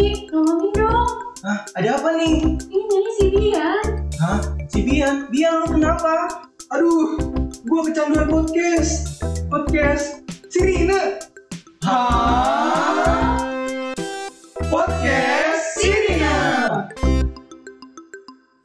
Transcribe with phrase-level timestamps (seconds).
[0.00, 1.12] Ki, tolongin dong.
[1.44, 2.56] Hah, ada apa nih?
[2.56, 3.84] Ini nyanyi si Bian.
[4.16, 5.28] Hah, si Bian?
[5.28, 6.40] Bian lu kenapa?
[6.72, 7.20] Aduh,
[7.68, 9.20] gua kecanduan podcast.
[9.52, 11.20] Podcast Sirina.
[11.84, 13.44] Hah?
[14.72, 16.36] Podcast Sirina.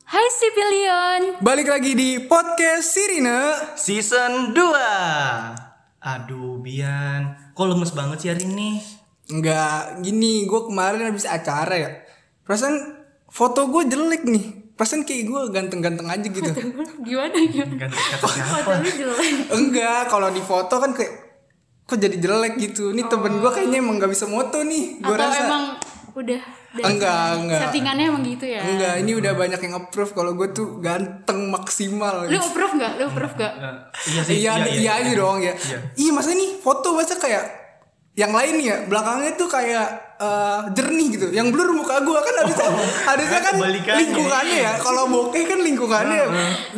[0.08, 1.44] Hai Sipilion.
[1.44, 3.76] Balik lagi di podcast Sirina.
[3.76, 8.95] Season 2 Aduh Bian Kok lemes banget sih hari ini?
[9.26, 11.90] Enggak, gini, gua kemarin habis acara ya.
[12.46, 12.78] Perasaan
[13.26, 14.46] foto gue jelek nih.
[14.76, 16.50] Perasaan kayak gue ganteng-ganteng aja gitu.
[17.08, 17.66] Gimana ya?
[18.22, 19.34] Foto lu jelek.
[19.50, 21.14] Enggak, kalau di foto kan kayak
[21.86, 22.94] kok jadi jelek gitu.
[22.94, 25.02] Nih temen gue kayaknya emang gak bisa moto nih.
[25.02, 25.42] Gue Atau rasa.
[25.48, 25.66] emang
[26.16, 26.42] udah
[26.76, 27.62] Enggak, enggak.
[27.72, 28.60] Settingannya emang gitu ya.
[28.60, 32.28] Enggak, ini udah banyak yang approve kalau gue tuh ganteng maksimal.
[32.28, 32.92] Lu approve nggak?
[33.00, 33.54] Lu approve nggak?
[33.56, 33.76] Eh,
[34.12, 35.56] iya sih Iya, iya, aja dong ya.
[35.56, 35.78] Iya.
[35.96, 37.65] Iya, masa nih foto masa kayak
[38.16, 39.88] yang lain ya belakangnya tuh kayak
[40.20, 41.28] eh, jernih gitu.
[41.36, 42.70] Yang blur muka gua kan harusnya
[43.04, 43.56] harusnya kan
[44.00, 44.74] lingkungannya ya.
[44.80, 46.22] Kalau bokeh kan lingkungannya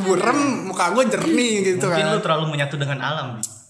[0.01, 2.25] burem, muka gua jernih gitu Mungkin lu kan.
[2.25, 3.27] terlalu menyatu dengan alam.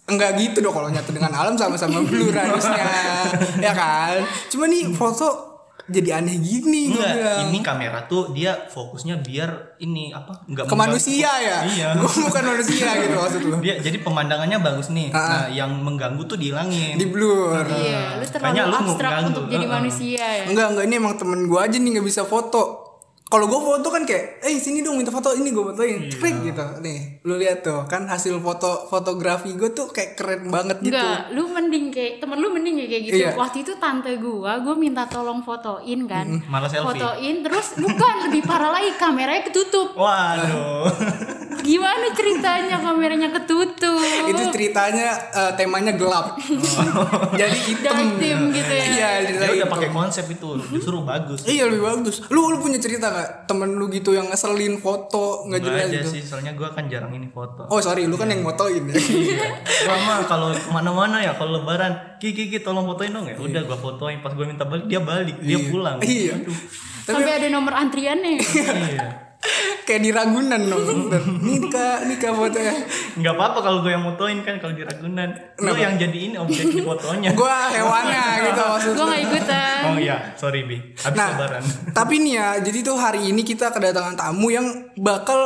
[0.07, 2.87] Enggak gitu dong kalau nyatu dengan alam sama-sama blur harusnya.
[3.67, 4.23] ya kan?
[4.47, 5.46] Cuma nih foto
[5.87, 7.39] jadi aneh gini gua Enggak, bilang.
[7.47, 10.43] ini kamera tuh dia fokusnya biar ini apa?
[10.47, 11.57] Enggak ke manusia ya.
[11.63, 11.87] Iya.
[12.01, 13.55] Gua bukan manusia gitu maksud lu.
[13.63, 15.11] Dia jadi pemandangannya bagus nih.
[15.15, 16.99] Nah, yang mengganggu tuh dihilangin.
[16.99, 17.63] Di blur.
[17.67, 20.43] Iya, lu terlalu abstrak untuk jadi manusia ya.
[20.47, 22.86] Enggak, enggak ini emang temen gue aja nih nggak bisa foto.
[23.27, 26.15] Kalau gue foto kan kayak, eh sini dong minta foto ini gue fotoin, Iya.
[26.15, 26.63] Krik gitu.
[26.79, 30.95] Nih, lu lihat tuh kan hasil foto fotografi gue tuh kayak keren banget gitu.
[30.95, 33.19] Enggak, lu mending kayak temen lu mending ya kayak gitu.
[33.19, 33.35] Iya.
[33.35, 36.39] Waktu itu tante gua, gua minta tolong fotoin kan.
[36.47, 36.87] Malah selfie.
[36.87, 39.91] Fotoin terus bukan lebih parah lagi kameranya ketutup.
[39.91, 40.87] Waduh.
[41.67, 43.99] Gimana ceritanya kameranya ketutup?
[44.23, 46.39] Itu ceritanya eh, temanya gelap.
[47.39, 47.91] Jadi hitam.
[47.91, 48.85] Dark theme gitu ya.
[48.87, 51.43] Iya, udah pakai konsep itu, justru bagus.
[51.43, 52.23] Iya lebih bagus.
[52.31, 55.97] Lu lu punya cerita nggak temen lu gitu yang ngeselin foto nggak Enggak jelas aja
[56.05, 56.09] gitu?
[56.13, 57.65] sih, soalnya gua kan jarang ini foto.
[57.65, 58.93] Oh sorry, lu kan yang motoin ya.
[59.89, 63.33] Gua mah kalau ke mana-mana ya kalau lebaran, Kiki Kiki tolong fotoin dong ya.
[63.41, 65.97] Udah gua fotoin, pas gua minta balik dia balik, dia pulang.
[66.05, 66.37] iya.
[67.07, 68.37] Tapi Sampai ada nomor antriannya.
[68.37, 69.26] Iya.
[69.87, 71.07] Kayak di Ragunan dong.
[71.45, 72.73] Nikah, nikah fotonya.
[73.15, 75.29] Nggak apa-apa kalau gue yang motoin kan kalau di Ragunan.
[75.61, 77.31] Lu yang jadi ini objek di fotonya.
[77.31, 79.09] Gua hewannya gitu maksud gua lu.
[79.13, 79.81] nggak ikutan.
[79.87, 80.77] Oh iya, sorry Bi.
[80.97, 81.63] Habis Nah, lebaran.
[81.95, 84.67] tapi nih ya, jadi tuh hari ini kita kedatangan tamu yang
[84.99, 85.37] bakal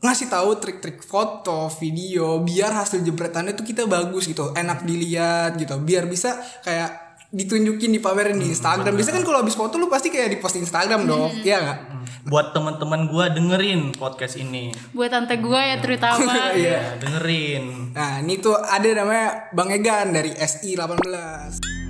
[0.00, 5.76] ngasih tahu trik-trik foto, video, biar hasil jepretannya tuh kita bagus gitu, enak dilihat gitu,
[5.76, 8.90] biar bisa kayak ditunjukin dipamerin di Instagram.
[8.96, 11.78] Biasanya kan kalau habis foto lu pasti kayak di post Instagram dong, iya nggak?
[12.26, 14.74] Buat teman-teman gua dengerin podcast ini.
[14.92, 16.32] Buat tante gua ya terutama.
[16.50, 16.70] Iya.
[16.70, 17.94] Ya, dengerin.
[17.94, 21.80] Nah, ini tuh ada namanya Bang Egan dari SI 18.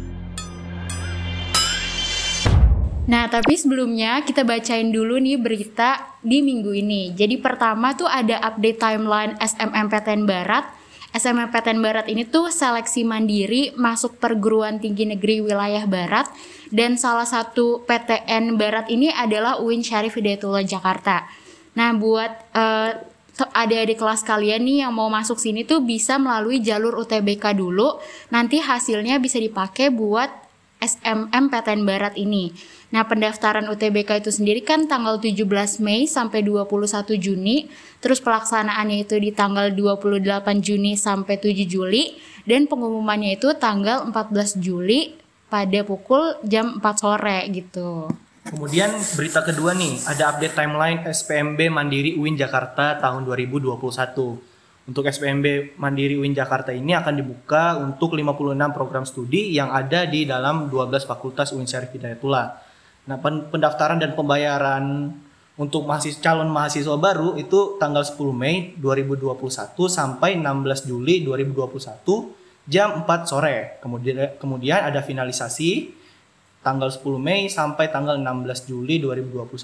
[3.10, 7.10] Nah, tapi sebelumnya kita bacain dulu nih berita di minggu ini.
[7.10, 10.79] Jadi pertama tuh ada update timeline SMMPTN Barat.
[11.10, 16.30] SMMPTN Barat ini tuh seleksi mandiri masuk perguruan tinggi negeri wilayah Barat
[16.70, 21.26] dan salah satu PTN Barat ini adalah UIN Syarif Hidayatullah Jakarta.
[21.74, 22.30] Nah, buat
[23.34, 27.98] te- adik-adik kelas kalian nih yang mau masuk sini tuh bisa melalui jalur UTBK dulu.
[28.30, 30.30] Nanti hasilnya bisa dipakai buat
[30.78, 32.54] SMM PTN Barat ini.
[32.90, 35.46] Nah, pendaftaran UTBK itu sendiri kan tanggal 17
[35.78, 37.70] Mei sampai 21 Juni,
[38.02, 44.58] terus pelaksanaannya itu di tanggal 28 Juni sampai 7 Juli dan pengumumannya itu tanggal 14
[44.58, 45.14] Juli
[45.46, 48.10] pada pukul jam 4 sore gitu.
[48.50, 53.70] Kemudian berita kedua nih, ada update timeline SPMB Mandiri UIN Jakarta tahun 2021.
[54.90, 60.26] Untuk SPMB Mandiri UIN Jakarta ini akan dibuka untuk 56 program studi yang ada di
[60.26, 62.69] dalam 12 fakultas UIN Syarif Hidayatullah.
[63.08, 65.14] Nah, pen- pendaftaran dan pembayaran
[65.60, 72.32] untuk mahasiswa calon mahasiswa baru itu tanggal 10 Mei 2021 sampai 16 Juli 2021
[72.64, 73.76] jam 4 sore.
[73.84, 75.92] Kemudian kemudian ada finalisasi
[76.64, 79.60] tanggal 10 Mei sampai tanggal 16 Juli 2021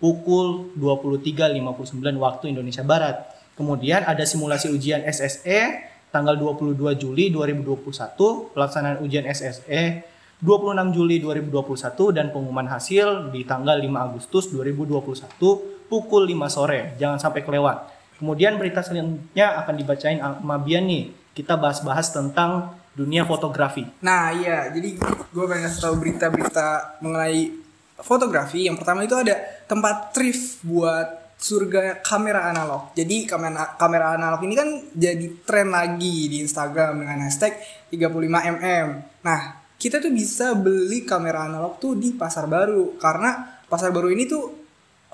[0.00, 3.16] pukul 23.59 waktu Indonesia Barat.
[3.52, 10.04] Kemudian ada simulasi ujian SSE tanggal 22 Juli 2021, pelaksanaan ujian SSE
[10.42, 16.98] 26 Juli 2021 dan pengumuman hasil di tanggal 5 Agustus 2021 pukul 5 sore.
[16.98, 17.86] Jangan sampai kelewat.
[18.18, 21.14] Kemudian berita selanjutnya akan dibacain sama Bian nih.
[21.30, 23.86] Kita bahas-bahas tentang dunia fotografi.
[24.02, 24.98] Nah iya, jadi
[25.32, 27.54] gue pengen kasih tahu berita-berita mengenai
[28.02, 28.66] fotografi.
[28.66, 29.38] Yang pertama itu ada
[29.70, 32.90] tempat thrift buat surga kamera analog.
[32.98, 37.58] Jadi kamera kamera analog ini kan jadi tren lagi di Instagram dengan hashtag
[37.90, 38.86] 35mm.
[39.22, 42.94] Nah kita tuh bisa beli kamera analog tuh di pasar baru.
[43.02, 44.54] Karena pasar baru ini tuh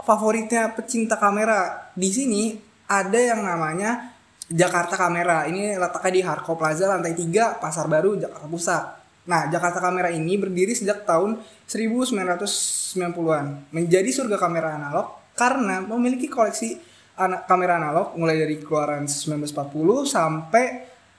[0.04, 1.88] favoritnya pecinta kamera.
[1.96, 2.52] Di sini
[2.84, 4.12] ada yang namanya
[4.48, 5.48] Jakarta Kamera.
[5.48, 8.84] Ini letaknya di Harko Plaza lantai 3 Pasar Baru Jakarta Pusat.
[9.28, 16.80] Nah Jakarta Kamera ini berdiri sejak tahun 1990-an menjadi surga kamera analog karena memiliki koleksi
[17.20, 20.64] anak kamera analog mulai dari keluaran 1940 sampai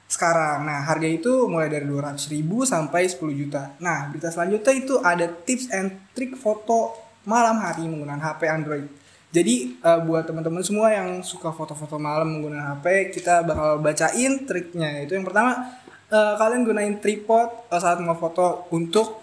[0.09, 0.65] sekarang.
[0.65, 3.77] Nah, harga itu mulai dari 200 ribu sampai 10 juta.
[3.77, 6.97] Nah, berita selanjutnya itu ada tips and trick foto
[7.29, 8.85] malam hari menggunakan HP Android.
[9.29, 15.05] Jadi uh, buat teman-teman semua yang suka foto-foto malam menggunakan HP, kita bakal bacain triknya.
[15.05, 15.77] Itu yang pertama,
[16.09, 19.21] uh, kalian gunain tripod uh, saat mau foto untuk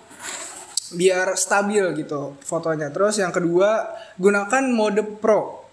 [0.95, 2.95] biar stabil gitu fotonya.
[2.95, 5.66] Terus yang kedua, gunakan mode Pro.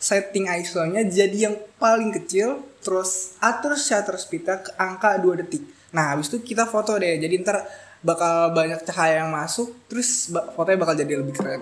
[0.00, 5.60] Setting ISO-nya jadi yang paling kecil, terus atur shutter speed-nya ke angka 2 detik.
[5.92, 7.20] Nah, habis itu kita foto deh.
[7.20, 7.68] Jadi ntar
[8.00, 11.60] bakal banyak cahaya yang masuk, terus fotonya bakal jadi lebih keren.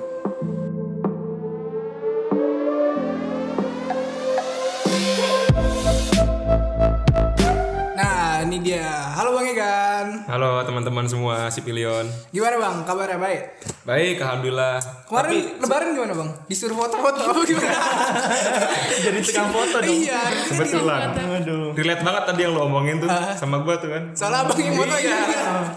[7.98, 8.86] Nah, ini dia.
[9.18, 10.30] Halo Bang Egan.
[10.30, 12.06] Halo teman-teman semua Sipilion.
[12.30, 12.86] Gimana Bang?
[12.86, 13.42] Kabarnya baik?
[13.88, 14.76] Baik, alhamdulillah.
[15.08, 16.30] Kemarin lebaran gimana Bang?
[16.44, 17.72] Disuruh foto-foto apa gimana?
[19.08, 19.96] Jadi tukang foto dong.
[19.96, 21.16] iya, Kebetulan.
[21.16, 21.72] Aduh.
[21.72, 23.08] Relate banget tadi yang lo omongin tuh
[23.40, 24.12] sama gua tuh kan.
[24.12, 25.16] Soalnya Abang yang foto ya.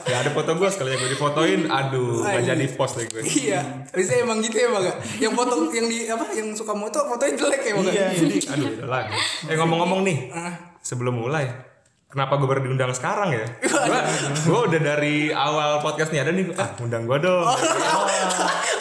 [0.04, 3.24] Ya ada foto gua sekali gue difotoin, aduh nggak jadi post deh gue.
[3.24, 4.92] Iya, bisa emang gitu ya Bang.
[5.16, 7.86] Yang foto yang di apa yang suka moto fotonya jelek ya Bang.
[7.96, 9.12] Iya, jadi Aduh, udah lagi.
[9.48, 10.18] Eh ngomong-ngomong nih,
[10.84, 11.48] sebelum mulai,
[12.12, 13.48] kenapa gue baru diundang sekarang ya?
[13.64, 14.00] Gua,
[14.44, 17.48] gua udah dari awal podcast nih ada nih, ah undang gua dong.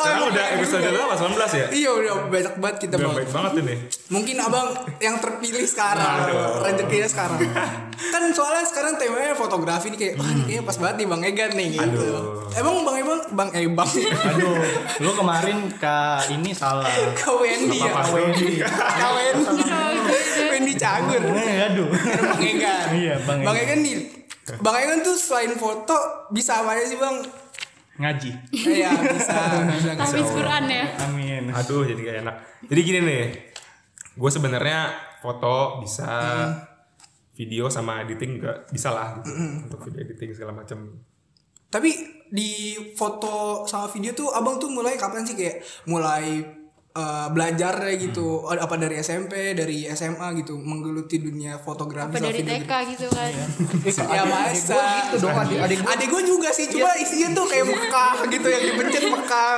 [0.00, 1.12] Sekarang udah episode berapa?
[1.12, 1.66] 19 ya?
[1.68, 3.16] Iya, udah banyak banget kita Udah Bang.
[3.20, 3.74] baik banget ini.
[4.08, 6.08] Mungkin Abang yang terpilih sekarang,
[6.64, 7.40] rezekinya sekarang.
[8.12, 11.50] kan soalnya sekarang temanya fotografi nih kayak, wah ini kayaknya pas banget nih Bang Egan
[11.52, 11.84] nih gitu.
[11.84, 12.48] Aduh.
[12.56, 14.56] Emang Bang Egan, Bang Bang aduh,
[15.04, 15.96] lu kemarin ke
[16.32, 16.88] ini salah.
[17.20, 17.92] Kak Wendy ya.
[17.92, 18.64] Apa Wendy?
[18.64, 19.62] Kak Wendy.
[20.60, 21.24] Wendy Cagur.
[21.24, 21.88] Eh, aduh.
[21.88, 22.86] Bang Egan.
[22.92, 23.80] Iya, Bang Bang Egan.
[23.80, 23.96] Egan nih.
[24.60, 25.96] Bang Egan tuh selain foto
[26.28, 27.24] bisa apa aja sih Bang?
[27.96, 28.30] Ngaji.
[28.52, 29.36] Iya bisa,
[29.72, 29.92] bisa.
[29.96, 30.04] bisa.
[30.04, 30.84] Habis Quran ya.
[31.08, 31.48] Amin.
[31.48, 32.36] Aduh, jadi gak enak.
[32.68, 33.24] Jadi gini nih,
[34.20, 34.92] gue sebenarnya
[35.24, 36.12] foto bisa,
[37.40, 39.32] video sama editing juga bisa lah gitu.
[39.64, 41.00] Untuk video editing segala macam.
[41.72, 41.90] Tapi
[42.28, 46.44] di foto sama video tuh abang tuh mulai kapan sih kayak mulai
[46.92, 48.42] eh, belajar gitu?
[48.42, 48.58] Hmm.
[48.58, 53.30] Apa dari SMP, dari SMA gitu menggeluti dunia fotografi Apa dari TK gitu kan.
[54.10, 54.76] Ya masa
[55.06, 55.90] gitu dong, adik- adik gua.
[55.94, 59.54] Adik gue juga sih, cuma isinya tuh kayak Mekah gitu yang dipencet Mekah,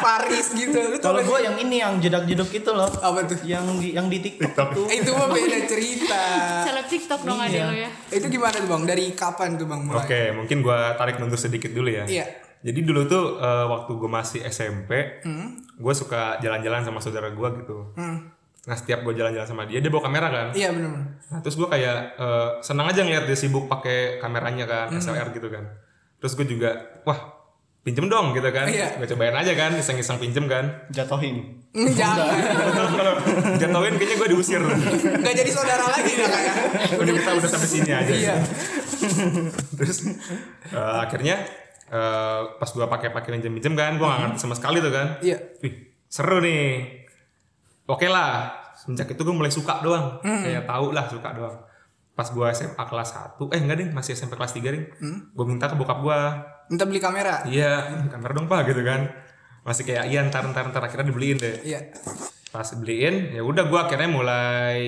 [0.00, 0.80] Paris gitu.
[0.98, 2.88] Kalau gue yang ini yang jedak-jeduk itu loh.
[2.90, 3.38] apa tuh?
[3.42, 4.86] Yang di yang di TikTok tuh.
[4.88, 6.22] Eh, itu mah beda cerita.
[6.64, 7.88] Seleb TikTok dong ada lo ya.
[8.10, 8.82] itu gimana tuh bang?
[8.84, 10.00] Dari kapan tuh bang mulai?
[10.00, 12.04] Oke, mungkin gue tarik mundur sedikit dulu ya.
[12.04, 12.49] Iya.
[12.60, 15.22] Jadi dulu tuh eh, waktu gue masih SMP,
[15.74, 17.96] gue suka jalan-jalan sama saudara gue gitu.
[17.96, 18.28] Hmm.
[18.60, 20.46] Nah setiap gue jalan-jalan sama dia, dia bawa kamera kan.
[20.52, 21.16] Iya benar.
[21.32, 25.00] Nah terus gue kayak eh, senang aja ngeliat dia sibuk pakai kameranya kan, Hmm.
[25.00, 25.64] SLR gitu kan.
[26.20, 26.70] Terus gue juga,
[27.08, 27.40] wah
[27.80, 28.68] pinjem dong gitu kan.
[28.68, 29.00] Iya.
[29.00, 30.84] Gue cobain aja kan, iseng-iseng pinjem kan.
[30.92, 31.64] Jatohin.
[31.72, 32.28] Jangan.
[33.00, 33.14] Kalau
[33.56, 34.60] jatuhin kayaknya gue diusir.
[35.24, 36.52] Gak jadi saudara lagi kan ya?
[36.92, 38.12] udah kita udah sampai sini aja.
[38.12, 38.34] Iya.
[39.80, 39.98] Terus
[40.68, 41.40] eh, akhirnya
[41.90, 45.18] eh, pas gue pakai pakai pinjem pinjem kan, gue gak ngerti sama sekali tuh kan.
[45.20, 45.36] Iya.
[45.60, 45.74] Wih,
[46.06, 47.02] seru nih.
[47.84, 48.54] Oke lah.
[48.78, 50.22] Semenjak itu gue mulai suka doang.
[50.22, 51.56] Kayak tahu lah suka doang.
[52.14, 54.82] Pas gue SMA kelas 1, eh enggak deh, masih SMP kelas 3 deh.
[55.32, 56.20] Gue minta ke bokap gue,
[56.70, 57.42] Minta beli kamera.
[57.44, 59.10] iya, kamera dong pak gitu kan.
[59.66, 61.60] Masih kayak iya ntar ntar ntar akhirnya dibeliin deh.
[61.60, 61.90] Iya.
[62.50, 64.80] Pas beliin, ya udah gue akhirnya mulai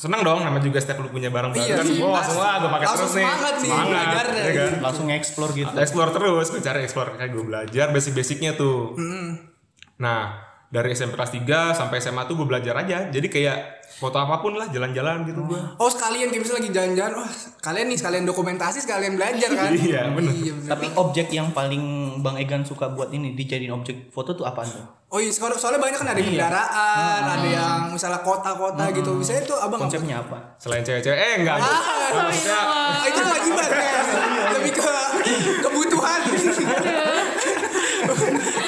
[0.00, 2.00] senang dong nama juga setiap lu punya barang baru Iya, kan iya.
[2.02, 4.40] wah semua gue pakai Langsung terus nih semangat nih, belajar deh.
[4.40, 5.74] ya kan Langsung explore gitu.
[5.76, 8.96] explore terus gue cari explore kayak gue belajar basic basicnya tuh
[9.96, 13.58] nah dari SMP kelas 3 sampai SMA tuh gue belajar aja jadi kayak
[13.92, 17.30] foto apa pun lah jalan-jalan gitu gue Oh sekalian kayak misalnya lagi jalan-jalan, wah
[17.60, 19.68] kalian nih sekalian dokumentasi sekalian belajar kan?
[19.68, 20.32] Iya, bener.
[20.32, 20.70] Iya bener.
[20.70, 21.82] Tapi objek yang paling
[22.18, 24.86] Bang Egan suka buat ini dijadiin objek foto tuh apaan tuh?
[25.10, 29.10] Oh iya, soalnya, banyak kan ada yang kendaraan, ada yang misalnya kota-kota gitu.
[29.12, 29.90] Misalnya itu abang apa?
[29.90, 30.38] Konsepnya apa?
[30.54, 34.04] selain cewek-cewek eh enggak Ah, maksudnya Ah, itu kewajiban kan?
[34.54, 34.86] Lebih ke
[35.60, 36.20] kebutuhan.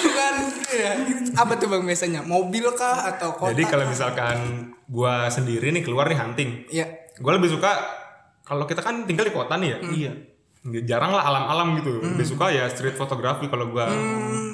[0.02, 0.34] Bukan
[0.72, 0.92] ya.
[1.32, 2.20] Apa tuh bang biasanya?
[2.22, 3.54] Mobil kah atau kota?
[3.54, 4.36] jadi kalau misalkan
[4.82, 6.86] gue sendiri nih keluar nih hunting Iya.
[7.12, 7.70] gue lebih suka
[8.42, 10.12] kalau kita kan tinggal di kota nih ya Iya.
[10.62, 13.90] Jarang lah alam-alam gitu lebih suka ya street photography kalau gua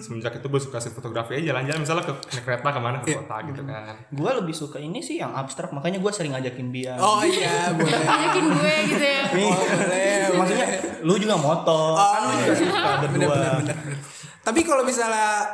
[0.01, 3.13] semenjak itu gue suka street photography aja jalan-jalan misalnya ke naik kereta ke mana ke
[3.13, 6.97] kota gitu kan Gue lebih suka ini sih yang abstrak, makanya gue sering ngajakin dia.
[6.97, 7.93] Oh iya, boleh.
[8.15, 9.23] Ajakin gue gitu ya.
[9.37, 10.13] Oh, boleh.
[10.41, 10.69] Maksudnya
[11.05, 13.13] lu juga moto, kan lu juga suka berdua.
[13.13, 13.77] Bener, bener, bener.
[14.43, 15.45] Tapi kalau misalnya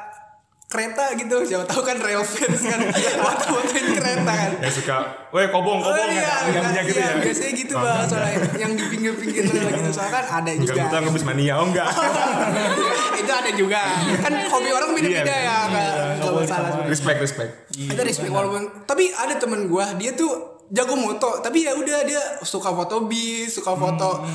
[0.75, 2.81] kereta gitu, siapa tahu kan rail fans kan.
[3.23, 4.51] Foto-fotoin kereta kan.
[4.59, 4.97] ya suka
[5.31, 7.23] weh kobong Oh kobong iya, ya punya gitu iya, ya.
[7.23, 10.83] Biasanya gitu bang, soalnya yang di pinggir-pinggir rel gitu, soalnya kan ada enggak juga.
[10.91, 11.89] kita ngebus mania oh enggak.
[13.23, 13.81] Itu ada juga,
[14.19, 16.71] kan hobi orang beda-beda Iya, ya, nggak nggak masalah.
[16.91, 17.51] respect respect.
[17.71, 22.23] Itu respect walaupun, tapi ada temen gua dia tuh jago moto, tapi ya udah dia
[22.43, 24.27] suka foto bis, suka foto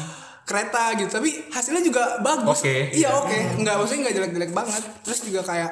[0.47, 2.65] kereta gitu, tapi hasilnya juga bagus.
[2.65, 3.09] Oke, iya iya.
[3.13, 4.81] oke, nggak maksudnya nggak jelek-jelek banget.
[5.05, 5.71] Terus juga kayak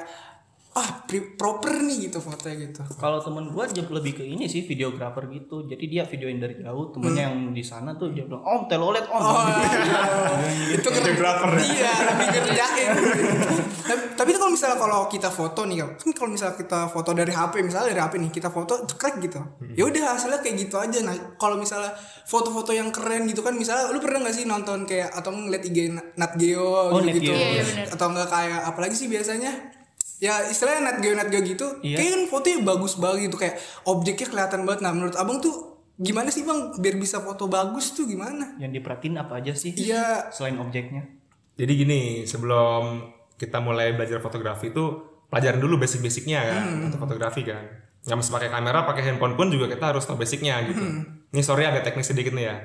[0.77, 2.81] ah proper nih gitu fotonya gitu.
[2.95, 5.65] Kalau temen gue lebih ke ini sih videografer gitu.
[5.65, 6.93] Jadi dia videoin dari jauh.
[6.93, 9.17] Temennya yang di sana tuh dia bilang, Om telolet om.
[9.17, 9.41] Oh,
[10.77, 11.01] itu keren.
[11.01, 11.65] Videographer ya?
[11.65, 12.89] Iya, lebih ngerjain.
[13.87, 17.31] tapi, tapi itu kalau misalnya kalau kita foto nih, kan kalau misalnya kita foto dari
[17.33, 19.39] HP, misalnya dari HP nih kita foto cekrek gitu.
[19.73, 20.99] Ya udah hasilnya kayak gitu aja.
[21.01, 21.89] Nah, kalau misalnya
[22.23, 25.77] foto-foto yang keren gitu kan, misalnya lu pernah nggak sih nonton kayak atau ngeliat IG
[26.13, 27.33] Nat Geo Oh, gitu, Geo.
[27.33, 27.85] Iya, iya, bener.
[27.95, 29.51] atau enggak kayak apalagi sih biasanya
[30.17, 31.97] ya istilahnya Nat Geo Nat Geo gitu Iya.
[31.97, 33.55] kayak kan fotonya bagus banget gitu kayak
[33.85, 35.53] objeknya kelihatan banget nah menurut abang tuh
[35.97, 39.73] gimana sih bang biar bisa foto bagus tuh gimana Yang diperhatiin apa aja sih?
[39.73, 40.29] Iya.
[40.29, 41.09] Selain objeknya.
[41.57, 43.01] Jadi gini, sebelum
[43.33, 44.85] kita mulai belajar fotografi itu
[45.25, 47.65] pelajarin dulu basic-basicnya kan untuk fotografi kan.
[48.05, 50.77] Nggak mesti pakai kamera, pakai handphone pun juga kita harus tahu basicnya gitu.
[51.33, 52.55] Ini sorry agak teknis sedikit nih ya.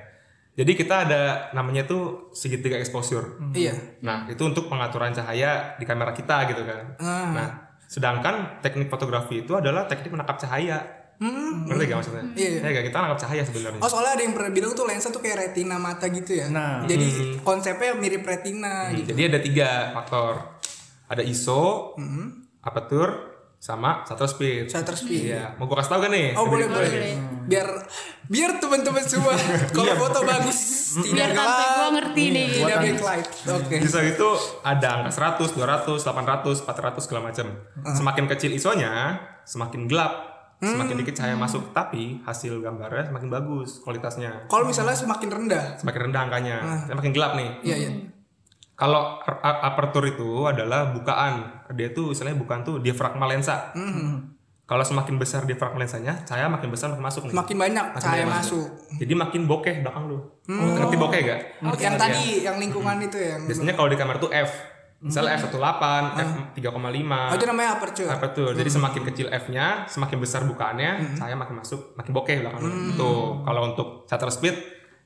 [0.53, 3.41] Jadi kita ada namanya tuh segitiga exposure.
[3.57, 3.73] iya
[4.05, 6.97] Nah itu untuk pengaturan cahaya di kamera kita gitu kan.
[7.33, 7.49] Nah
[7.89, 10.81] sedangkan teknik fotografi itu adalah teknik menangkap cahaya.
[11.23, 12.25] Ngerti gak maksudnya?
[12.35, 12.67] Iya.
[12.67, 13.81] Ya gak kita nangkap cahaya sebenarnya.
[13.81, 16.51] Oh soalnya ada yang pernah bilang tuh lensa tuh kayak retina mata gitu ya.
[16.51, 16.83] Nah.
[16.83, 19.15] Jadi konsepnya mirip retina gitu.
[19.15, 20.59] Jadi ada tiga faktor.
[21.07, 21.95] Ada ISO,
[22.65, 23.32] aperture,
[23.63, 24.67] sama shutter speed.
[24.67, 25.31] Shutter speed.
[25.31, 25.55] Iya.
[25.55, 26.35] Mau gua kasih tau gak nih?
[26.35, 26.91] Oh boleh boleh.
[26.91, 27.15] boleh.
[27.47, 27.69] Biar
[28.27, 29.39] biar teman-teman semua
[29.77, 30.59] kalau foto bagus
[30.99, 32.49] Biar tidak tante gue gelap, ngerti nih.
[32.59, 33.27] tidak backlight.
[33.55, 33.77] Oke.
[33.87, 34.29] ISO itu
[34.67, 37.47] ada angka 100, 200, 800, 400 segala macam.
[37.87, 40.13] Semakin kecil ISO-nya, semakin gelap,
[40.59, 44.51] semakin dikit cahaya masuk, tapi hasil gambarnya semakin bagus kualitasnya.
[44.51, 45.65] Kalau misalnya semakin rendah.
[45.79, 46.57] Semakin rendah angkanya,
[46.91, 47.51] semakin gelap nih.
[47.63, 47.91] Iya iya.
[48.73, 51.65] Kalau aperture itu adalah bukaan.
[51.77, 53.71] Dia tuh istilahnya bukaan tuh diafragma lensa.
[54.63, 57.37] Kalau semakin besar diafragma lensanya, cahaya makin besar makin masuk nih.
[57.37, 58.67] Makin banyak Makin cahaya banyak masuk.
[58.97, 60.19] Jadi makin bokeh belakang lu.
[60.49, 61.41] Ngerti bokeh gak?
[61.77, 63.37] yang tadi yang lingkungan itu ya.
[63.37, 64.73] yang Biasanya kalau di kamera tuh F.
[65.03, 65.83] Misalnya F18,
[66.15, 66.79] F3,5.
[67.11, 68.07] Oh, itu namanya aperture.
[68.07, 68.55] Aperture.
[68.55, 72.71] Jadi semakin kecil F-nya, semakin besar bukaannya, cahaya makin masuk, makin bokeh belakang lu.
[72.95, 74.55] Tuh, kalau untuk shutter speed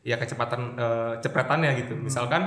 [0.04, 1.96] ya kecepatan eh, cepretannya gitu.
[1.96, 2.44] Misalkan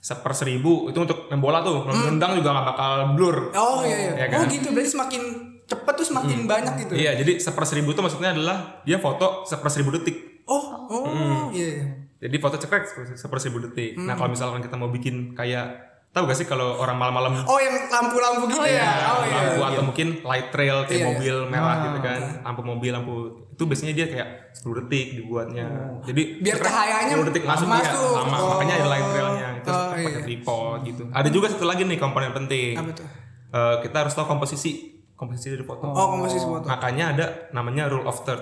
[0.00, 3.36] seper seribu itu untuk main bola tuh, nendang juga nggak bakal blur.
[3.52, 4.12] Oh iya iya.
[4.16, 4.42] Ya kan?
[4.42, 5.22] Oh gitu berarti semakin
[5.68, 6.92] cepet tuh semakin banyak gitu.
[6.96, 10.42] Iya, jadi seper seribu itu maksudnya adalah dia foto seper seribu detik.
[10.48, 11.04] Oh oh
[11.52, 11.68] iya.
[11.78, 11.84] iya.
[12.20, 12.84] Jadi foto cekrek
[13.16, 13.96] seper- seribu detik.
[13.96, 17.86] Nah kalau misalkan kita mau bikin kayak tahu gak sih kalau orang malam-malam Oh yang
[17.86, 18.90] lampu-lampu gitu ya.
[19.08, 19.34] Oh iya.
[19.46, 21.06] lampu atau mungkin light trail kayak Iya, iya.
[21.08, 23.14] mobil merah gitu kan, lampu mobil lampu
[23.50, 25.66] itu biasanya dia kayak 10 detik dibuatnya.
[26.02, 27.94] Jadi Biar cahayanya 10 detik masuk, masuk.
[27.94, 28.48] dia lama, Oh.
[28.52, 30.20] makanya ada light trailnya itu Oh, pakai iya.
[30.20, 31.02] tripod gitu.
[31.08, 32.74] Ada juga satu lagi nih komponen penting.
[32.74, 33.06] Apa tuh?
[33.50, 35.92] Eh, kita harus tahu komposisi komposisi dari foto.
[35.92, 36.64] Oh komposisi foto.
[36.64, 38.40] Makanya ada namanya rule of third.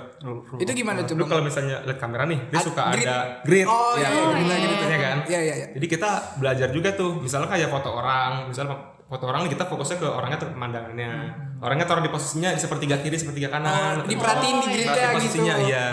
[0.62, 3.02] Itu gimana tuh Lu kalau misalnya lihat kamera nih, dia Ad- suka grid.
[3.02, 3.66] ada grid.
[3.66, 4.98] Oh, iya, iya, grid, iya, grid, iya.
[5.02, 5.16] kan.
[5.26, 5.66] Iya iya iya.
[5.74, 8.78] Jadi kita belajar juga tuh, misalnya kayak foto orang, misalnya
[9.10, 11.10] foto orang nih kita fokusnya ke orangnya tuh pemandangannya.
[11.58, 14.06] Orangnya taruh di posisinya di sepertiga kiri, sepertiga kanan.
[14.06, 15.16] Oh, diperhatiin di gridnya gitu.
[15.18, 15.86] posisinya, iya.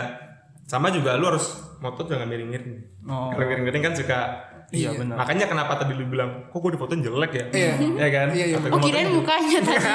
[0.69, 2.77] Sama juga lu harus moto jangan miring-miring.
[3.09, 3.33] Oh.
[3.33, 4.19] Kalau miring-miring kan suka
[4.69, 5.15] Iya benar.
[5.15, 7.45] Makanya kenapa tadi lu bilang, kok gue difotoin jelek ya?
[7.49, 7.73] Iya.
[7.97, 8.27] Iya kan?
[8.31, 8.57] Iya, iya.
[8.65, 9.85] Oh kirain mukanya tadi.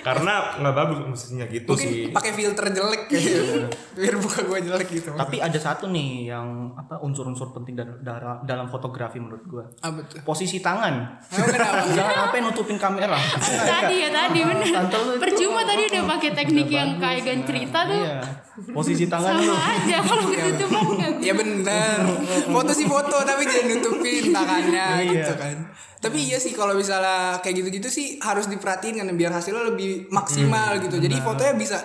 [0.00, 2.08] karena nggak bagus posisinya gitu Mungkin sih.
[2.08, 3.68] pakai filter jelek kayaknya.
[3.92, 5.12] Biar buka gua jelek gitu.
[5.12, 9.64] Tapi ada satu nih yang apa unsur-unsur penting dar- dalam fotografi menurut gua.
[9.78, 10.20] Apa tuh?
[10.22, 11.20] Posisi tangan.
[11.28, 11.84] Kenapa?
[11.96, 13.16] Jangan sampai nutupin kamera.
[13.60, 18.00] tadi ya tadi itu- Percuma tadi udah pakai teknik yang kayak gan cerita tuh.
[18.00, 18.18] Iya.
[18.66, 19.54] Posisi tangan Sama lu.
[19.54, 21.98] aja kalau ketutupan nggak Ya bener.
[22.46, 25.12] Foto sih foto Tapi jangan nutupin tangannya Iya.
[25.16, 25.56] gitu kan.
[25.98, 30.76] Tapi iya sih kalau misalnya kayak gitu-gitu sih Harus diperhatiin kan Biar hasilnya lebih maksimal
[30.78, 30.96] gitu.
[30.96, 31.80] Jadi fotonya bisa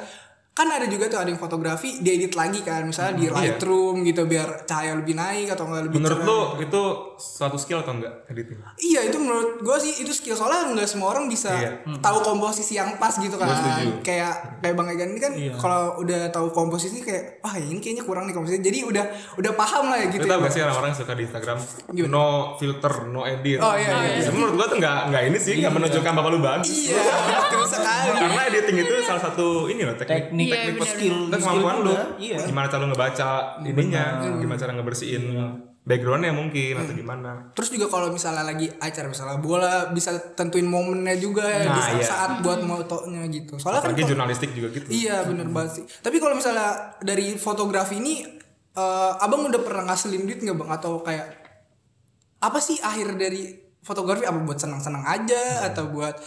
[0.56, 3.36] kan ada juga tuh ada yang fotografi diedit lagi kan misalnya di Iya.
[3.36, 6.32] Lightroom gitu biar cahaya lebih naik atau enggak lebih Menurut cerah.
[6.32, 6.82] lo itu
[7.14, 8.64] suatu skill atau enggak editing?
[8.80, 12.00] Iya itu menurut gue sih itu skill soalnya nggak semua orang bisa Iya.
[12.00, 13.52] tahu komposisi yang pas gitu kan.
[14.00, 15.52] Kayak kayak Bang Egan ini kan Iya.
[15.56, 18.58] kalau udah tahu komposisi kayak wah ini kayaknya kurang nih komposisi.
[18.58, 20.24] Jadi udah udah paham lah ya gitu.
[20.24, 20.40] Tau ya.
[20.40, 21.58] gak sih orang-orang suka di Instagram
[21.90, 22.08] Gimana?
[22.10, 23.60] no filter, no edit.
[23.60, 26.40] Oh, iya, iya, Sebenarnya menurut gua tuh nggak nggak ini sih, nggak menunjukkan bapak lu
[26.40, 26.72] bagus.
[26.72, 27.04] Iya,
[27.44, 28.08] betul sekali.
[28.16, 30.16] Karena editing itu salah satu ini loh teknik.
[30.32, 31.94] teknik Iya, teknik skill Itu skill kemampuan lu.
[32.18, 33.28] iya Gimana cara lu ngebaca
[33.62, 35.24] ininya, gimana cara ngebersihin
[35.82, 37.32] backgroundnya mungkin atau gimana.
[37.54, 41.78] Terus juga kalau misalnya lagi acara misalnya bola bisa tentuin momennya juga ya di Nah,
[41.78, 42.06] saat, iya.
[42.06, 43.54] saat buat motonya gitu.
[43.56, 44.88] Soalnya kan Apalagi kalau- jurnalistik juga gitu.
[44.88, 45.86] Iya bener banget sih.
[46.00, 48.26] Tapi kalau misalnya dari fotografi ini,
[48.74, 50.70] eh, abang udah pernah ngasilin duit nggak bang?
[50.74, 51.28] Atau kayak
[52.40, 54.26] apa sih akhir dari fotografi?
[54.26, 55.70] Apa buat senang-senang aja?
[55.70, 56.18] Atau buat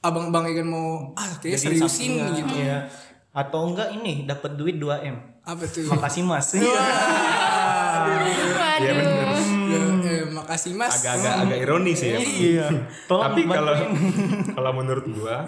[0.00, 2.54] abang-abang Egan mau ah kayak seriusin gitu?
[2.54, 2.88] iya.
[3.34, 5.90] Atau enggak ini dapat duit 2 m Apa tuh?
[5.90, 6.70] makasih mas Iya
[8.94, 9.26] bener.
[9.64, 10.98] Ya, eh, makasih mas.
[10.98, 12.18] Agak-agak agak ironis sih ya.
[12.20, 12.66] iya
[13.06, 13.74] Tapi kalau
[14.56, 15.46] kalau menurut gua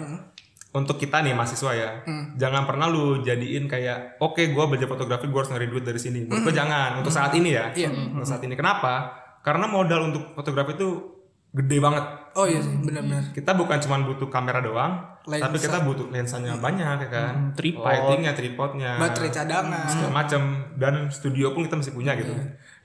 [0.71, 1.89] untuk kita nih mahasiswa ya,
[2.37, 6.23] jangan pernah lu jadiin kayak oke gua belajar fotografi gua harus nyari duit dari sini.
[6.23, 7.71] Menurut gua jangan untuk saat ini ya.
[7.73, 7.89] Iya.
[7.89, 8.53] Untuk saat ini.
[8.53, 9.11] Kenapa?
[9.41, 11.16] Karena modal untuk fotografi itu
[11.57, 12.05] gede banget.
[12.33, 13.33] Oh iya sih benar-benar.
[13.33, 14.93] Kita bukan cuma butuh kamera doang,
[15.25, 15.49] Lensa.
[15.49, 17.33] tapi kita butuh lensanya banyak ya kan.
[17.51, 17.81] tripod.
[17.83, 19.89] Lightingnya, tripodnya, Baterai cadangan.
[19.89, 20.41] segala macam
[20.77, 22.29] dan studio pun kita masih punya gitu.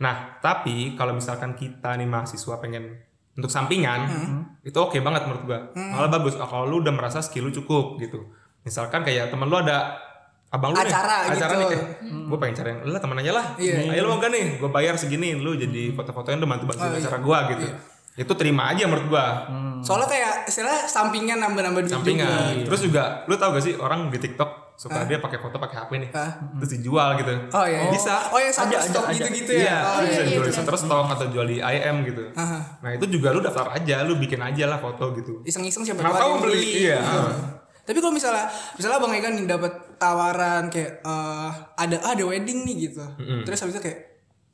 [0.00, 2.96] Nah, tapi kalau misalkan kita nih mahasiswa pengen
[3.32, 4.08] untuk sampingan,
[4.62, 5.58] itu oke banget menurut gua.
[5.74, 8.24] Malah bagus Oh, kalau lu udah merasa skill lu cukup gitu.
[8.62, 10.00] Misalkan kayak temen lu ada
[10.48, 11.60] abang lu Acara nih, acara gitu.
[11.60, 11.84] nih kayak,
[12.28, 13.88] gue pengen cari yang, lah teman aja lah, Iya.
[13.88, 17.18] ayo lu mau gak nih, gue bayar segini, lu jadi foto-fotonya udah bantu bantu acara
[17.24, 17.64] gua gitu.
[18.12, 19.48] Itu terima aja menurut gua.
[19.82, 22.28] Soalnya kayak istilah sampingan nambah-nambah duit Sampingan.
[22.28, 22.66] juga.
[22.70, 25.90] Terus juga, lu tau gak sih orang di TikTok suka dia pakai foto pakai HP
[26.00, 26.32] nih, Hah?
[26.58, 27.30] terus dijual gitu.
[27.54, 27.86] Oh iya.
[27.92, 28.32] Bisa.
[28.34, 29.76] Oh yang satu Ada, stok gitu-gitu Iya, ya.
[29.84, 30.56] Oh, lu bisa iya, jual di benar.
[30.58, 32.22] Shutterstock atau jual di IM gitu.
[32.34, 32.58] Aha.
[32.82, 35.44] Nah itu juga lu daftar aja, lu bikin aja lah foto gitu.
[35.46, 36.98] iseng-iseng siapa tahu yang beli, iya.
[36.98, 37.20] Gitu.
[37.82, 42.62] Tapi kalau misalnya misalnya Bang Egan nih dapat tawaran kayak eh, ada ah, ada wedding
[42.66, 43.04] nih gitu.
[43.46, 43.98] Terus habis itu kayak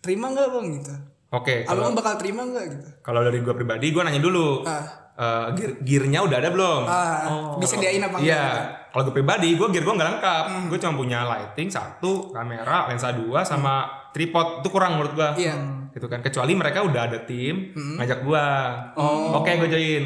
[0.05, 0.93] terima nggak Bang gitu.
[1.29, 2.89] Oke, kalau Abang bakal terima nggak gitu?
[3.05, 4.65] kalau dari gua pribadi gua nanya dulu.
[4.65, 5.13] Ah.
[5.19, 6.83] eh, gear, gearnya udah ada belum?
[6.87, 8.65] Ah, disediain apa Iya, enggak?
[8.95, 10.45] kalau gue pribadi, gue gear gue nggak lengkap.
[10.47, 10.65] Hmm.
[10.71, 14.63] Gue cuma punya lighting satu, kamera, lensa dua, sama tripod.
[14.63, 15.43] Itu kurang menurut gue.
[15.43, 15.59] Iya.
[15.91, 16.23] Gitu kan.
[16.23, 18.47] Kecuali mereka udah ada tim ngajak gue.
[18.95, 19.43] Oh.
[19.43, 20.05] Oke, gue join.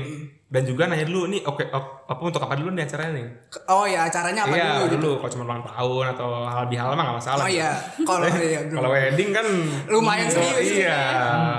[0.52, 3.26] Dan juga nanya dulu nih, oke op- apa untuk apa dulu nih acaranya nih?
[3.72, 4.96] Oh ya acaranya apa iya, dulu gitu?
[5.00, 5.10] dulu.
[5.16, 7.44] Kalau cuma ulang tahun atau hal di hal mah nggak masalah.
[7.44, 7.70] Oh iya,
[8.04, 9.46] kalau iya, Kalau wedding kan
[9.88, 10.84] Lumayan serius.
[10.84, 11.00] Iya.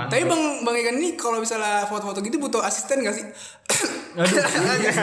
[0.06, 3.26] Tapi Bang Bang Egan ini kalau misalnya foto-foto gitu butuh asisten gak sih?
[4.22, 5.02] asisten gitu.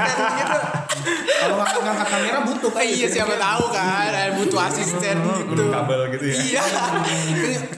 [1.44, 5.52] kalau ngangkat ngangkat kamera butuh Oh, iya siapa tahu kan butuh asisten gitu.
[5.52, 6.36] Butuh kabel gitu ya.
[6.40, 6.64] Iya.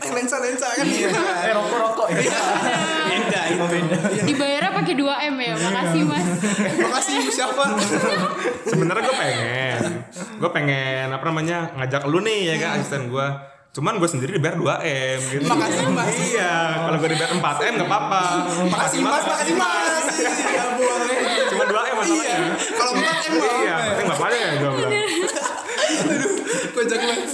[0.04, 1.10] Eh, lensa-lensa kan gitu.
[1.17, 2.21] eh rokok rokok ya
[3.10, 3.65] Beda itu.
[4.13, 4.23] Iya.
[4.30, 5.54] Dibayarnya pakai 2 m ya.
[5.58, 6.26] Makasih mas.
[6.78, 7.63] Makasih ibu siapa?
[8.63, 9.80] sebenarnya gue pengen
[10.34, 13.28] gue pengen apa namanya ngajak lu nih ya kan asisten gue
[13.72, 16.13] cuman gue sendiri dibayar 2 m gitu Makasih, Mas.
[16.24, 18.22] iya kalau gue dibayar 4 m gak apa-apa
[18.65, 20.06] Makasih mas, makasih mas.
[20.13, 21.17] Iya boleh.
[21.50, 22.39] cuma 2 m masalahnya Iya.
[22.72, 23.54] Kalau empat em mau.
[23.58, 24.93] iya penting bapaknya ya gue bilang
[25.93, 26.32] Aduh,
[26.74, 27.28] kocak banget.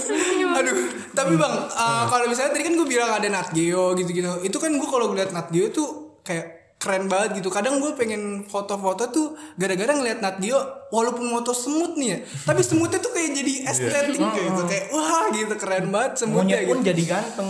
[0.52, 0.76] Aduh,
[1.10, 4.70] tapi bang, uh, kalau misalnya tadi kan gue bilang ada Nat Geo gitu-gitu, itu kan
[4.70, 5.88] gue kalau ngeliat Nat Geo tuh
[6.20, 7.52] kayak keren banget gitu.
[7.52, 10.56] Kadang gue pengen foto-foto tuh gara-gara ngeliat Nat Geo,
[10.88, 15.28] walaupun foto semut nih ya, tapi semutnya tuh kayak jadi estetik kayak gitu, kayak wah
[15.28, 16.88] gitu keren banget semutnya monyet pun gitu.
[16.88, 17.48] jadi ganteng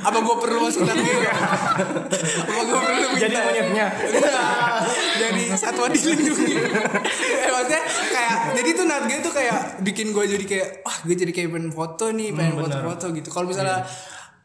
[0.00, 1.20] Apa gue perlu masuk Nat Geo?
[1.20, 3.44] Apa gue perlu jadi minta?
[3.44, 4.80] monyetnya Enggak,
[5.20, 6.56] jadi satwa dilindungi.
[6.56, 11.14] eh, maksudnya kayak jadi tuh Nat Geo tuh kayak bikin gue jadi kayak wah gue
[11.14, 13.28] jadi kayak pengen foto nih, pengen Hmm, foto-foto gitu.
[13.28, 13.84] Kalau misalnya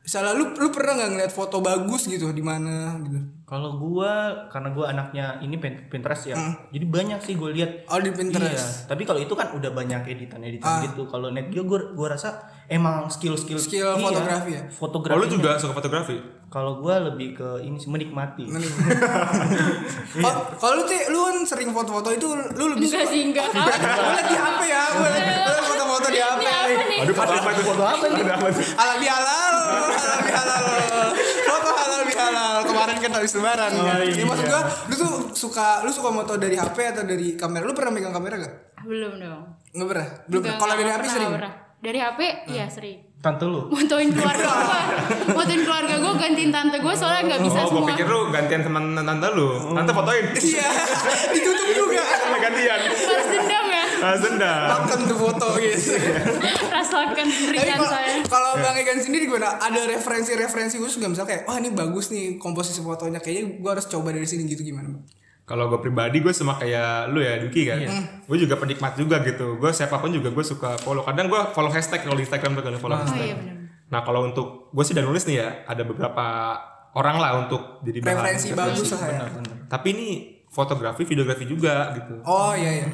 [0.05, 3.17] misalnya lu lu pernah nggak ngeliat foto bagus gitu di mana gitu?
[3.43, 4.11] kalau gua
[4.47, 6.37] karena gua anaknya ini Pin- Pinterest ya
[6.67, 8.85] jadi banyak sih gue lihat Oh di Iya, Pinterest.
[8.85, 11.05] tapi kalau itu kan udah banyak editan-editan gitu.
[11.05, 14.63] Kalau net gua gua, gua rasa emang skill-skill Skill fotografi ya?
[14.67, 15.13] Fotografi.
[15.13, 18.45] oh lu juga suka fotografi Kalau gua lebih ke ini sih, menikmati.
[20.15, 23.11] Kalau kalau lu lu kan sering foto-foto itu lu lebih Enggak suka.
[23.11, 23.47] sih enggak.
[23.51, 23.61] Gue
[24.13, 25.25] liat di HP ya, gue liat
[25.61, 26.41] foto-foto di HP.
[27.01, 28.05] Aduh foto apa itu foto apa
[28.95, 29.34] bihalal,
[30.35, 31.09] halal bihalal.
[31.45, 32.57] Foto halal bihalal.
[32.63, 33.71] Kemarin kan habis lebaran.
[33.71, 33.95] Oh, ya.
[34.03, 34.23] iya.
[34.23, 37.63] maksud gua, lu tuh suka lu suka moto dari HP atau dari kamera?
[37.63, 38.53] Lu pernah megang kamera gak?
[38.81, 39.41] Belum dong.
[39.71, 40.07] Nggak pernah.
[40.25, 40.41] Belum.
[40.55, 41.29] Kalau dari HP sering.
[41.31, 41.53] pernah.
[41.75, 42.19] Dari HP
[42.49, 42.99] iya sering.
[43.17, 43.67] Tante lu.
[43.67, 44.81] Motoin keluarga gue.
[45.31, 47.89] Motoin keluarga gue gantiin tante gue soalnya nggak bisa oh gue semua.
[47.89, 50.69] pikir lu gantian teman tante lu tante fotoin Iya,
[51.33, 52.03] ditutup juga.
[52.15, 52.79] sama gantian
[54.05, 54.37] Balas dendam.
[54.37, 54.85] Balas dendam.
[54.85, 55.79] makan tuh foto gitu
[56.67, 57.27] Rasakan
[57.73, 58.13] kalau- saya.
[58.23, 59.57] kalau Bang Egan sendiri gimana?
[59.57, 63.85] Ada referensi-referensi khusus nggak misalnya kayak, wah ini bagus nih komposisi fotonya, kayaknya gue harus
[63.85, 64.91] coba dari sini gitu gimana?
[64.91, 65.03] Bang?
[65.45, 67.77] Kalau gue pribadi gue sama kayak lu ya Duki kan.
[68.21, 69.57] Gue juga penikmat juga gitu.
[69.57, 71.01] Gue siapa pun juga gue suka follow.
[71.01, 73.21] Kadang gue follow hashtag kalau di Instagram tuh kalau follow Oh hashtag.
[73.23, 73.55] iya benar.
[73.85, 76.25] Nah kalau untuk gue sih udah nulis nih ya ada beberapa
[76.93, 79.21] orang lah untuk jadi bahan Referensi bagus lah ya.
[79.67, 80.07] Tapi ini
[80.55, 82.23] fotografi, videografi juga gitu.
[82.23, 82.87] Oh iya iya.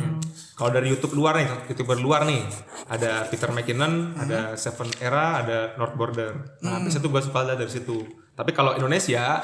[0.57, 2.41] Kalau dari YouTube luar nih, youtuber luar nih,
[2.89, 6.57] ada Peter McKinnon, ada Seven Era, ada North Border.
[6.65, 8.01] Nah, habis itu gue suka dari situ.
[8.33, 9.37] Tapi kalau Indonesia,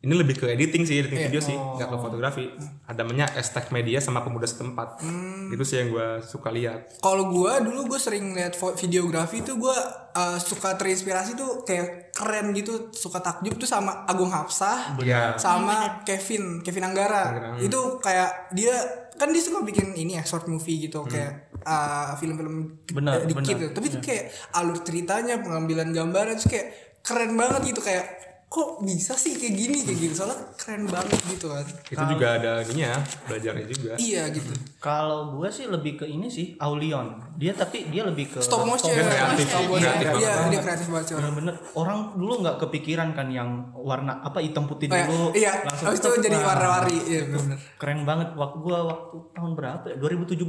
[0.00, 2.48] ini lebih ke editing sih, editing video sih, nggak ke fotografi.
[2.88, 5.04] Ada namanya Estek Media sama Pemuda Setempat.
[5.52, 7.04] Itu sih yang gue suka lihat.
[7.04, 9.76] Kalau gue dulu gue sering lihat videografi tuh gue
[10.16, 15.36] uh, suka terinspirasi tuh kayak keren gitu, suka takjub tuh sama Agung Hapsah, Iya.
[15.36, 17.56] sama Kevin, Kevin Anggara.
[17.60, 18.72] Itu kayak dia
[19.20, 23.44] kan dia suka bikin ini ya short movie gitu kayak uh, film-film Benar, eh, dikit
[23.44, 23.60] benar.
[23.60, 23.72] gitu.
[23.76, 24.24] Tapi tuh kayak
[24.56, 26.72] alur ceritanya, pengambilan gambarnya tuh kayak
[27.04, 31.46] keren banget gitu kayak kok bisa sih kayak gini kayak gitu soalnya keren banget gitu
[31.46, 31.62] kan.
[31.86, 33.92] Itu juga ada ininya, belajarnya juga.
[33.94, 34.50] Iya gitu.
[34.76, 37.14] Kalau gue sih lebih ke ini sih Aulion.
[37.38, 38.90] Dia tapi dia lebih ke Stop motion.
[38.90, 39.46] kreatif.
[39.46, 39.86] Stop motion.
[39.86, 40.50] Kreatif Iya, banget.
[40.50, 41.30] dia kreatif banget sih orang.
[41.30, 45.06] Bener-bener orang dulu nggak kepikiran kan yang warna apa hitam putih Oh, iya.
[45.06, 45.26] dulu.
[45.32, 46.96] iya, langsung habis itu jadi warna-warni.
[47.06, 47.58] Iya, benar.
[47.78, 49.96] Keren banget waktu gua waktu tahun berapa ya?
[49.96, 50.42] 2017.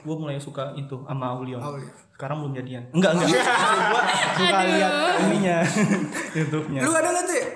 [0.00, 1.58] Gua mulai suka itu sama Aulion.
[1.58, 1.90] Aulion.
[2.22, 2.82] Sekarang belum jadian.
[2.94, 3.28] Enggak, enggak.
[3.34, 4.02] Gua
[4.38, 4.92] suka lihat
[5.26, 5.58] ininya
[6.38, 6.80] YouTube-nya.
[6.86, 7.46] Lu ada nggak ya?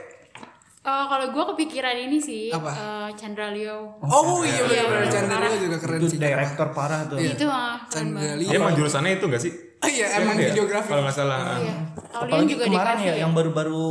[0.83, 2.71] Eh, kalau gue kepikiran ini sih Apa?
[2.71, 3.95] eh, Chandra Leo.
[4.03, 5.51] Oh, iya benar-benar Iya, Chandra parah.
[5.51, 6.19] Leo juga keren itu sih.
[6.19, 7.15] direktor parah tuh.
[7.15, 7.31] Iya.
[7.31, 8.35] Itu mah Chandra.
[8.35, 8.43] Leo.
[8.43, 9.53] Dia emang jurusannya itu gak sih?
[9.77, 10.89] Oh iya, emang Iya, videografi.
[10.91, 11.39] Kalau nggak salah.
[11.39, 11.75] Iya.
[12.13, 13.87] Aulion Apalagi juga kemarin ya yang baru-baru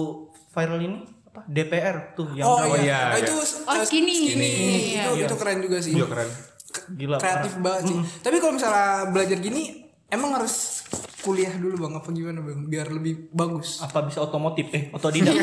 [0.49, 1.39] viral ini apa?
[1.47, 2.83] DPR tuh yang Oh, Oh, iya.
[2.83, 3.23] iya, Oh, iya.
[3.23, 3.33] itu
[3.63, 4.15] Oh, uh, skinny.
[4.27, 4.51] skinny.
[4.91, 5.03] Iya.
[5.07, 5.95] Itu itu keren juga sih.
[5.95, 6.27] Iya keren.
[6.91, 7.97] gila Kreatif banget sih.
[8.19, 10.85] Tapi kalau misalnya belajar gini emang harus
[11.25, 13.81] kuliah dulu Bang apa gimana Bang biar lebih bagus.
[13.81, 15.33] apa bisa otomotif eh otodidak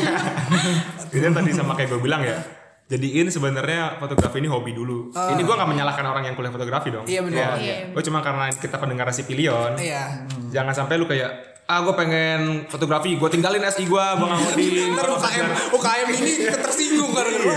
[1.11, 2.39] Itu yang tadi sama kayak gue bilang ya.
[2.83, 5.09] Jadiin sebenarnya fotografi ini hobi dulu.
[5.15, 7.07] Ini gue nggak menyalahkan orang yang kuliah fotografi dong.
[7.07, 7.55] Iya, benar.
[7.55, 7.95] Iya.
[7.95, 9.79] Gue cuma karena kita pendengar si Pilion.
[9.79, 10.27] Iya.
[10.51, 11.31] Jangan sampai lu kayak
[11.63, 14.67] ah gue pengen fotografi, gue tinggalin SI gue, gue nggak mau di.
[14.99, 17.47] UKM UKM ini kita tersinggung karena ini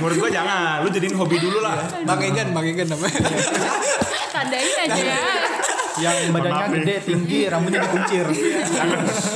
[0.00, 1.76] Menurut gue jangan, lu jadiin hobi dulu lah.
[2.08, 3.20] Bang Egan, Bang Egan namanya.
[4.32, 5.59] Tandain aja ya.
[6.00, 8.24] Yang badannya gede tinggi rambutnya dikuncir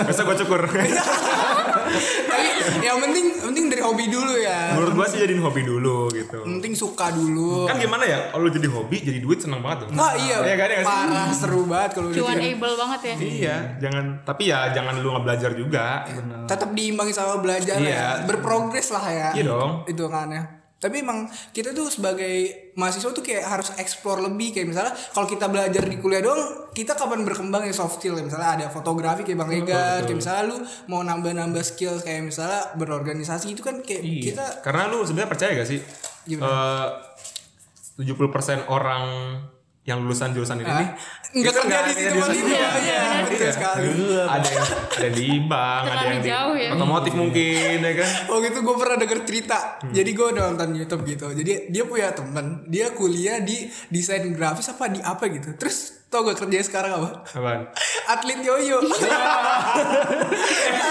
[0.05, 0.61] Besok gue cukur.
[0.65, 2.47] Tapi
[2.83, 4.75] yang penting penting dari hobi dulu ya.
[4.75, 6.43] Menurut gue sih jadiin hobi dulu gitu.
[6.43, 7.69] Penting suka dulu.
[7.69, 9.89] Kan gimana ya, kalau jadi hobi, jadi duit seneng banget tuh.
[9.95, 10.85] Wah iya, Iya kan, sih?
[10.85, 13.15] parah seru banget kalau udah Cuan able banget ya.
[13.21, 14.05] Iya, jangan.
[14.27, 15.87] Tapi ya jangan lu nggak belajar juga.
[16.51, 17.95] Tetap diimbangi sama belajar Iya.
[17.95, 18.07] ya.
[18.27, 19.29] Berprogres lah ya.
[19.37, 19.71] Iya dong.
[19.87, 20.64] Itu kan ya.
[20.85, 21.25] Tapi emang
[21.57, 25.97] kita tuh sebagai mahasiswa tuh kayak harus explore lebih kayak misalnya kalau kita belajar di
[25.97, 28.25] kuliah doang kita kapan berkembang ya soft skill ya?
[28.29, 30.57] Misalnya ada fotografi kayak Bang Egan kayak misalnya lu
[30.93, 35.69] mau nambah-nambah skill kayak misalnya berorganisasi itu kan kayak kita Karena lu sebenarnya percaya gak
[35.73, 35.81] sih?
[36.29, 36.89] Eh,
[37.97, 39.05] 70% orang
[39.85, 40.89] yang lulusan jurusan ini nih
[41.35, 43.53] nggak itu kerja di nggak situ kerja lagi di ya, ya, betul Iya.
[43.53, 43.85] sekali.
[44.25, 46.69] Ada yang ada di bank, ada yang di jauh ya.
[46.73, 48.11] otomotif mungkin ya kan.
[48.27, 52.65] Oh gitu gue pernah denger cerita Jadi gue nonton Youtube gitu Jadi dia punya temen
[52.65, 57.09] Dia kuliah di desain grafis apa di apa gitu Terus tau gak kerjanya sekarang apa?
[57.29, 57.61] Apaan?
[58.07, 58.79] Atlet yoyo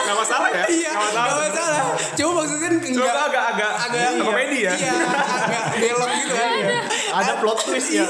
[0.04, 0.64] Gak masalah ya?
[0.68, 1.84] Iya Gak gak masalah.
[2.14, 4.74] Cuma maksudnya Cuma enggak agak agak agak komedi ya.
[4.76, 6.23] Iya agak belok gitu kan
[7.14, 8.06] ada plot twist ya.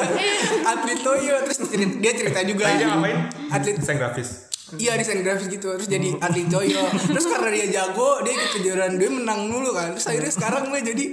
[0.64, 1.60] Atlet yoyo Terus
[2.00, 2.72] dia cerita juga.
[2.72, 3.18] Dia ngapain?
[3.52, 4.48] Atlet Desain grafis.
[4.80, 5.76] Iya desain grafis gitu.
[5.76, 9.94] Terus jadi atlet yoyo Terus karena dia jago Dia ikut kejuaraan Dia menang mulu kan.
[9.94, 11.06] Terus akhirnya sekarang dia jadi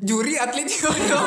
[0.00, 1.20] Juri atlet yoyo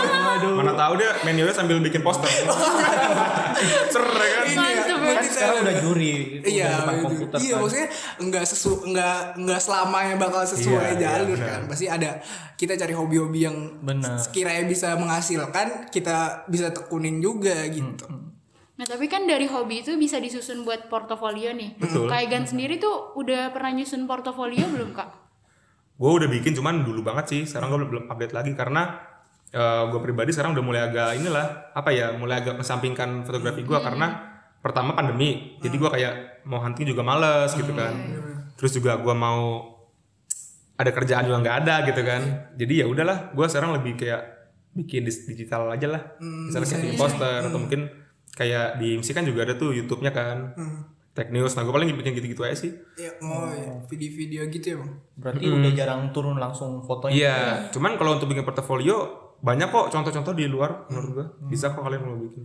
[0.58, 2.26] Mana tahu dia main yoyo sambil bikin poster.
[3.94, 4.46] Ser ya kan?
[4.50, 4.93] Ini ya, Mantep,
[5.24, 7.06] kan sekarang udah juri Iya, udah depan gitu.
[7.06, 7.60] komputer iya kan.
[7.60, 7.88] maksudnya
[8.20, 11.48] enggak sesu enggak enggak selamanya bakal sesuai Iya, iya, jalur benar.
[11.48, 11.62] kan.
[11.66, 12.10] Pasti ada
[12.54, 14.16] kita cari hobi-hobi yang Benar.
[14.18, 18.06] sekiranya bisa menghasilkan, kita bisa tekunin juga gitu.
[18.74, 21.78] Nah tapi kan dari hobi itu bisa disusun buat portofolio nih.
[21.78, 22.08] Betul.
[22.08, 25.10] Kak Egan sendiri tuh udah pernah nyusun portofolio belum kak?
[25.94, 27.42] Gue udah bikin cuman dulu banget sih.
[27.46, 28.98] Sekarang gue belum update lagi karena
[29.54, 34.33] gue pribadi sekarang udah mulai agak inilah apa ya mulai agak mensampingkan fotografi gue karena
[34.64, 35.60] pertama pandemi.
[35.60, 37.92] Jadi gue kayak mau hunting juga males gitu kan.
[38.56, 39.68] Terus juga gue mau
[40.80, 42.22] ada kerjaan juga nggak ada gitu kan.
[42.56, 43.36] Jadi ya udahlah.
[43.36, 44.24] Gue sekarang lebih kayak
[44.72, 46.02] bikin digital aja lah.
[46.24, 47.92] Misalnya kayak bikin poster atau mungkin
[48.34, 50.56] kayak di MC kan juga ada tuh YouTube-nya kan.
[51.14, 51.54] Tech News.
[51.54, 52.74] Nah gue paling bikin gitu-gitu aja sih.
[52.98, 54.92] Ya, oh ya, video-video gitu ya, Bang.
[55.14, 57.38] berarti udah jarang turun langsung fotonya Iya,
[57.70, 61.26] cuman kalau untuk bikin portofolio banyak kok contoh-contoh di luar menurut gua.
[61.46, 62.42] Bisa kok kalian mau bikin.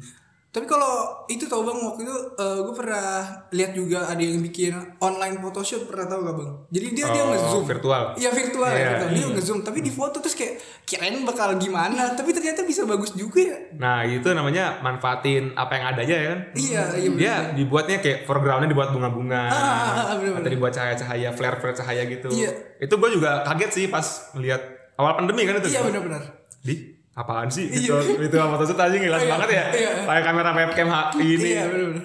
[0.59, 3.23] Tapi kalau itu tau bang waktu itu gue pernah
[3.55, 6.51] lihat juga ada yang bikin online photoshoot pernah tau gak bang?
[6.75, 8.03] Jadi dia dia Oh, ngezoom virtual.
[8.19, 9.07] Iya virtual Iya, ya gitu.
[9.15, 13.39] Dia ngezoom tapi di foto terus kayak kirain bakal gimana tapi ternyata bisa bagus juga
[13.39, 13.59] ya.
[13.79, 16.41] Nah itu namanya manfaatin apa yang ada aja ya kan.
[16.59, 17.11] Iya iya.
[17.15, 20.43] Dia dibuatnya kayak foregroundnya dibuat bunga-bunga, ah, ah, bener-bener.
[20.43, 22.33] atau dibuat cahaya-cahaya, flare-flare cahaya gitu.
[22.33, 22.51] Iya.
[22.83, 24.59] Itu gue juga kaget sih pas ngeliat
[24.97, 25.71] awal pandemi kan itu.
[25.71, 26.23] Iya benar-benar.
[26.65, 26.88] Di
[27.19, 27.67] apaan sih?
[27.67, 29.65] Gitu itu apa maksud aja jelas Iya, banget ya?
[29.75, 29.91] Iya.
[30.07, 31.51] pakai kamera webcam ini.
[31.51, 31.65] Iya,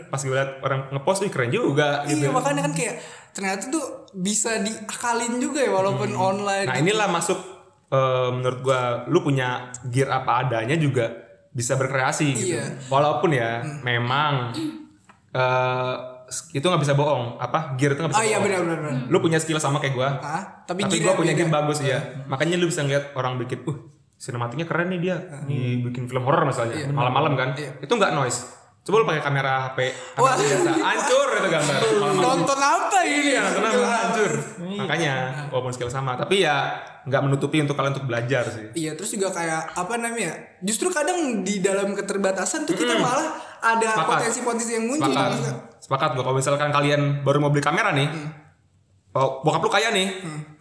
[0.10, 2.26] pas gue liat orang ngepost ih keren juga gitu.
[2.26, 2.96] Iya makanya kan kayak
[3.30, 6.66] ternyata tuh bisa diakalin juga ya walaupun online.
[6.66, 6.84] nah gitu.
[6.86, 7.40] inilah masuk
[7.88, 11.10] eh, menurut gua lu punya gear apa adanya juga
[11.50, 12.58] bisa berkreasi gitu.
[12.58, 12.66] Iya.
[12.90, 14.54] walaupun ya memang
[15.32, 15.96] eh
[16.50, 17.38] itu nggak bisa bohong.
[17.38, 17.78] Apa?
[17.78, 18.46] Gear itu nggak bisa Oh iya bohong.
[18.66, 18.80] benar-benar.
[19.06, 19.12] benar.
[19.12, 20.10] lu punya skill sama kayak gua.
[20.18, 23.78] Ah, tapi, tapi yang punya gear bagus ya makanya lu bisa ngeliat orang bikin uh
[24.24, 27.50] sinematiknya keren nih dia nih bikin film horor misalnya malam-malam kan.
[27.60, 27.84] Iya.
[27.84, 28.64] itu nggak noise.
[28.84, 29.80] Coba lu pakai kamera HP
[30.16, 30.72] kamera biasa.
[30.80, 31.80] Hancur itu gambar.
[32.28, 33.32] Nonton apa ini?
[33.32, 34.32] Iya, kenapa hancur?
[34.60, 35.16] Makanya,
[35.56, 38.68] walaupun skill sama, tapi ya nggak menutupi untuk kalian untuk belajar sih.
[38.76, 40.60] Iya terus juga kayak apa namanya?
[40.60, 45.12] Justru kadang di dalam keterbatasan tuh kita malah ada potensi-potensi yang muncul.
[45.12, 46.24] Sepakat, sepakat gua.
[46.28, 48.08] Kalau misalkan kalian baru mau beli kamera nih,
[49.14, 50.08] oh, bokap lu kaya nih,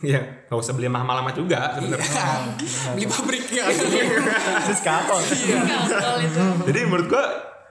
[0.01, 2.13] ya nggak usah beli mahal-mahal amat juga sebenarnya.
[2.95, 3.65] Beli pabriknya.
[4.83, 5.23] Kalau
[6.21, 6.43] itu.
[6.69, 7.25] Jadi menurut gua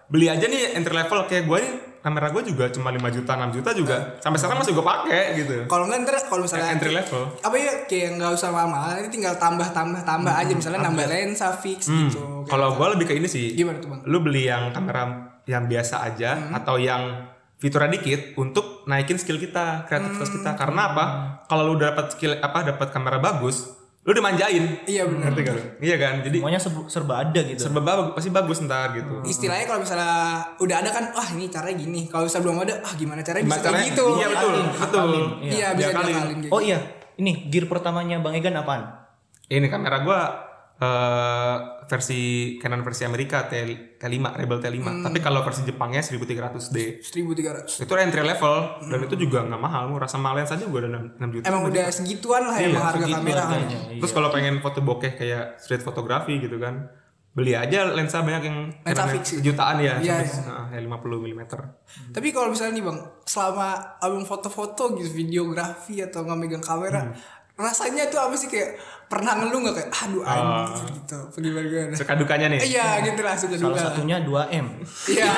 [0.07, 1.25] beli aja nih entry level.
[1.25, 3.97] Kayak gua nih kamera gua juga cuma 5 juta 6 juta juga.
[4.19, 5.55] Sampai sekarang masih gua pakai gitu.
[5.65, 7.21] Kalau nggak ntar kalau misalnya entry level.
[7.37, 10.51] apa ya kayak nggak usah mahal ini tinggal tambah tambah tambah aja.
[10.51, 12.21] Misalnya nambah lensa fix Hmm, gitu.
[12.47, 13.53] Kalau gua lebih ke ini sih.
[13.53, 14.01] Gimana tuh bang?
[14.03, 15.03] lu beli yang kamera
[15.45, 16.53] yang biasa aja Hmm.
[16.53, 17.30] atau yang
[17.61, 20.35] fiturnya dikit untuk naikin skill kita kreativitas Hmm.
[20.35, 21.05] kita karena apa
[21.45, 23.69] kalau lu dapat skill apa dapat kamera bagus
[24.01, 25.29] lu dimanjain Iya benar.
[25.29, 25.63] ngerti gak lu?
[25.79, 27.61] iya kan jadi Semuanya serba, serba ada gitu.
[27.61, 30.13] serba bagus pasti bagus ntar gitu Istilahnya kalau misalnya
[30.57, 32.01] udah ada kan, wah ini caranya gini.
[32.07, 33.89] Kalau misalnya belum ada, ah gimana caranya bisa Gimana kayak caranya?
[33.93, 34.05] gitu.
[34.11, 36.09] iya betul betul Iya bisa Diakalin.
[36.09, 36.49] diakalin gitu.
[36.49, 36.77] Oh iya,
[37.15, 38.83] ini gear pertamanya Bang Egan apaan?
[39.47, 40.19] ini kamera gua
[40.81, 42.19] eh, versi
[42.57, 43.53] Canon versi Amerika T,
[43.95, 45.03] T5 Rebel T5 Hmm.
[45.03, 47.77] tapi kalau versi Jepangnya 1300D 1300.
[47.77, 51.19] itu entry level dan itu juga nggak mahal murah sama lens aja gua ada 6,
[51.19, 53.43] 6 juta Emang udah segituan lah emang harga segitu kamera.
[53.45, 53.77] harganya.
[53.93, 56.89] Terus kalau pengen foto bokeh kayak street fotografi gitu kan,
[57.31, 59.39] beli aja lensa banyak yang Lensa fix ya?
[59.41, 60.41] jutaan ya, Iya, sampai iya.
[60.43, 60.91] nah, ya 50
[61.21, 61.41] mm.
[62.11, 63.67] Tapi kalau misalnya nih bang, selama
[63.97, 67.15] abang foto-foto gitu, videografi atau nggak megang kamera, Hmm.
[67.61, 71.95] Rasanya tuh apa sih kayak pernah ngeluh nggak kayak, aduh anjir gitu, apa gimana gimana?
[71.99, 72.59] Suka dukanya nih.
[72.63, 73.83] Iya gitu lah suka Salah duka.
[73.83, 74.65] satunya 2M.
[75.11, 75.31] Iya,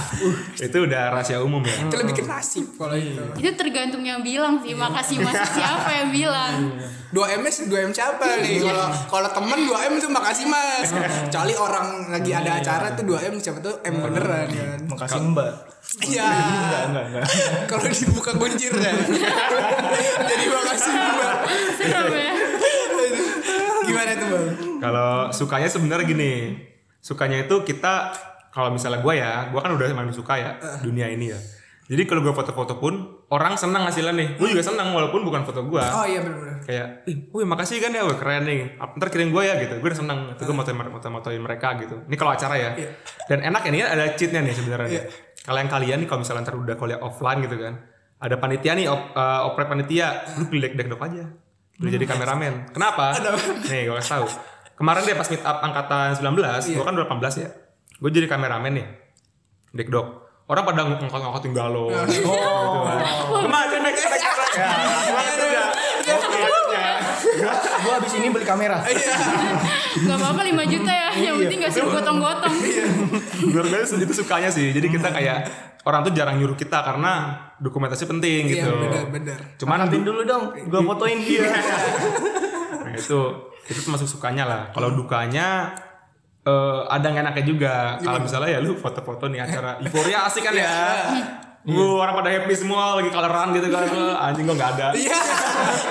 [0.72, 1.84] Itu udah rahasia umum ya.
[1.84, 3.20] itu lebih ke nasib kalau itu.
[3.36, 4.72] Itu tergantung yang bilang sih.
[4.72, 6.80] Makasih mas siapa yang bilang.
[7.12, 8.64] 2 M s 2 M siapa nih?
[8.64, 10.88] Kalau kalau temen 2 M tuh makasih mas.
[11.28, 14.78] Kecuali orang lagi ada acara tuh 2 M siapa tuh M beneran kan.
[14.88, 15.52] Makasih Mbak.
[16.06, 16.28] Iya.
[17.70, 18.92] Kalau dibuka kuncir ya.
[20.24, 20.44] Jadi
[20.80, 22.34] Siapa ya?
[23.84, 24.46] Gimana tuh bang?
[24.80, 26.32] Kalau sukanya sebenarnya gini,
[27.04, 28.14] sukanya itu kita
[28.50, 30.50] kalau misalnya gue ya, gue kan udah emang suka ya
[30.82, 31.40] dunia ini ya.
[31.90, 34.28] Jadi kalau gue foto-foto pun orang senang hasilnya nih.
[34.38, 35.82] Gue juga senang walaupun bukan foto gue.
[35.82, 36.62] Oh iya bener-bener.
[36.62, 38.78] kayak, ih, wih makasih kan ya, wih keren nih.
[38.78, 39.74] Ntar kirim gue ya gitu.
[39.82, 40.18] Gue udah seneng.
[40.38, 41.98] Itu gue motoin, motoin, motoin mereka gitu.
[42.06, 42.70] Ini kalau acara ya.
[42.78, 42.90] Iya.
[43.26, 44.86] Dan enak ini ada cheatnya nih sebenarnya.
[44.86, 45.02] Iya.
[45.42, 47.74] Kalau yang kalian nih kalau misalnya ntar udah kuliah offline gitu kan,
[48.20, 50.06] ada panitia nih, op, eh, oprek panitia,
[50.36, 51.24] lu pilih dek dok aja.
[51.80, 52.68] Lu jadi kameramen.
[52.70, 53.16] Kenapa?
[53.66, 54.26] nih gue kasih tahu.
[54.76, 56.76] Kemarin dia pas meet up angkatan 19, Iya.
[56.76, 57.48] gue kan udah 18 ya.
[57.96, 58.86] Gue jadi kameramen nih.
[59.72, 60.06] Dek dok.
[60.44, 61.88] Orang pada ngangkat-ngangkatin galau.
[61.88, 62.04] Iya.
[62.04, 62.98] Gitu kan.
[63.38, 63.88] Ke mana.
[64.50, 66.34] Ya, udah.
[66.34, 66.84] Selanjutnya.
[67.80, 68.82] Gua habis ini beli kamera.
[70.06, 71.08] Gak apa-apa 5 juta ya.
[71.12, 72.54] Yang penting gak suruh gotong-gotong.
[73.42, 74.70] Menurut gue itu- itu sukanya sih.
[74.70, 75.38] Jadi kita kayak
[75.80, 77.12] orang tuh jarang nyuruh kita karena
[77.56, 78.72] dokumentasi penting Iya gitu.
[78.76, 79.38] bener-bener.
[79.56, 81.48] Cuman Angkatin dulu dong, gua fotoin dia.
[82.84, 83.20] nah, itu
[83.64, 84.62] itu termasuk sukanya lah.
[84.76, 85.72] Kalau dukanya
[86.44, 87.74] eh, ada nggak enaknya juga.
[87.96, 90.72] Kalau misalnya ya lu foto-foto nih acara euforia asik kan ya.
[91.60, 93.84] Gue orang pada happy semua lagi coloran gitu kan.
[94.28, 94.86] Anjing gua nggak ada.
[94.92, 95.20] Iya.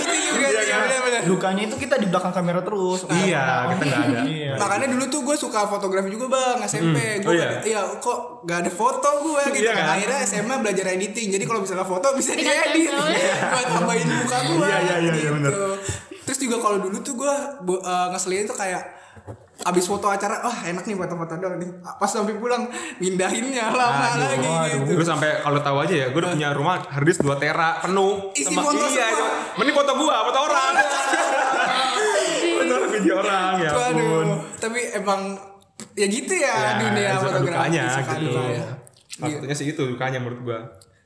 [0.02, 0.80] Itu juga sih kan?
[0.86, 1.09] bener-bener.
[1.26, 3.04] Dukanya itu kita di belakang kamera terus.
[3.10, 4.20] Iya, kita nggak ada.
[4.24, 4.54] Iya.
[4.56, 6.98] Makanya dulu tuh gue suka fotografi juga bang SMP.
[7.24, 7.50] Oh, Gue iya?
[7.66, 9.68] iya kok gak ada foto gue gitu.
[9.68, 9.86] Iya, kan?
[9.98, 11.28] Akhirnya SMA belajar editing.
[11.34, 12.90] Jadi kalau misalnya foto bisa diedit.
[12.90, 13.06] cancel.
[13.54, 14.68] Buat tambahin muka gue.
[14.68, 15.52] Iya, iya, iya, iya, bener.
[16.26, 17.34] Terus juga kalau dulu tuh gue
[18.14, 18.84] ngeselin tuh kayak
[19.60, 21.70] abis foto acara, wah enak nih foto-foto dong nih.
[21.84, 22.64] Pas sampai pulang
[23.04, 24.92] mindahinnya lama Aduh, lagi gitu.
[24.96, 28.32] Gue sampai kalau tahu aja ya, gue udah punya rumah harddisk 2 tera penuh.
[28.40, 29.30] Isi foto iya, semua.
[29.60, 30.74] mending foto gua, foto orang.
[32.60, 34.28] foto video orang ya ampun.
[34.60, 35.22] tapi emang
[35.96, 38.42] ya gitu ya, Ya, dunia fotografi dukanya gitu.
[39.20, 40.60] Salah satunya sih itu dukanya menurut gua.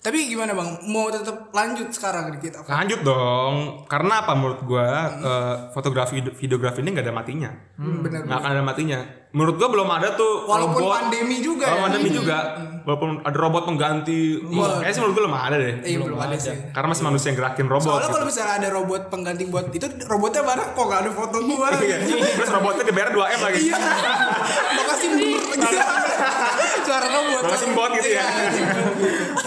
[0.03, 0.83] Tapi gimana bang?
[0.83, 2.59] Mau tetap lanjut sekarang di kita?
[2.67, 8.27] Lanjut dong, karena apa menurut gua eh, fotografi videografi ini nggak ada matinya, Hmm, bener.
[8.27, 8.99] nggak akan ada matinya.
[9.33, 11.85] Menurut gua belum ada tuh Walaupun robot, pandemi juga Walaupun ya.
[11.89, 12.37] pandemi juga,
[12.85, 15.73] walaupun ada robot pengganti, kayaknya sih menurut gua belum ada deh.
[15.81, 16.53] Eh, belum ada sih.
[16.69, 17.89] Karena masih manusia yang gerakin robot.
[17.89, 18.13] Soalnya gitu.
[18.13, 21.69] kalau misalnya ada robot pengganti buat itu robotnya mana kok gak ada foto gua?
[21.81, 21.97] Iya.
[22.37, 23.59] Terus robotnya dibayar 2 m lagi.
[23.65, 23.77] Iya.
[24.77, 25.77] Makasih bur gitu.
[26.85, 27.41] Suara robot.
[27.41, 28.25] Makasih bot gitu ya.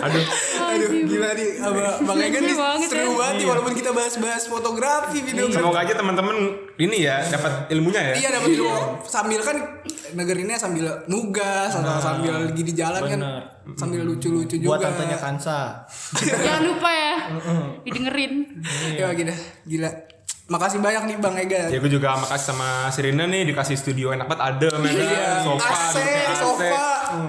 [0.03, 0.25] Aduh,
[0.67, 1.51] Aduh, gila nih.
[1.63, 3.17] Abang Bang Egan nih seru ya.
[3.17, 5.57] banget nih walaupun kita bahas-bahas fotografi, videografi.
[5.57, 6.37] semoga aja teman-teman
[6.77, 8.15] ini ya dapat ilmunya ya.
[8.19, 8.75] Iya dapat ilmu
[9.07, 9.57] sambil kan
[10.15, 13.21] negerinnya sambil nugas atau sambil lagi di jalan kan
[13.75, 14.79] sambil lucu-lucu juga.
[14.79, 15.61] Buat tantenya Kansa.
[16.47, 17.15] Jangan lupa ya.
[17.83, 18.33] Didengerin.
[18.95, 19.35] Ya gila,
[19.67, 19.91] gila.
[20.47, 21.75] Makasih banyak nih Bang Egan.
[21.75, 24.87] Ya gue juga makasih sama Sirina nih dikasih studio enak banget ya kan.
[24.87, 25.31] Iya.
[25.43, 25.97] Sofa, AC,
[26.39, 26.67] sofa.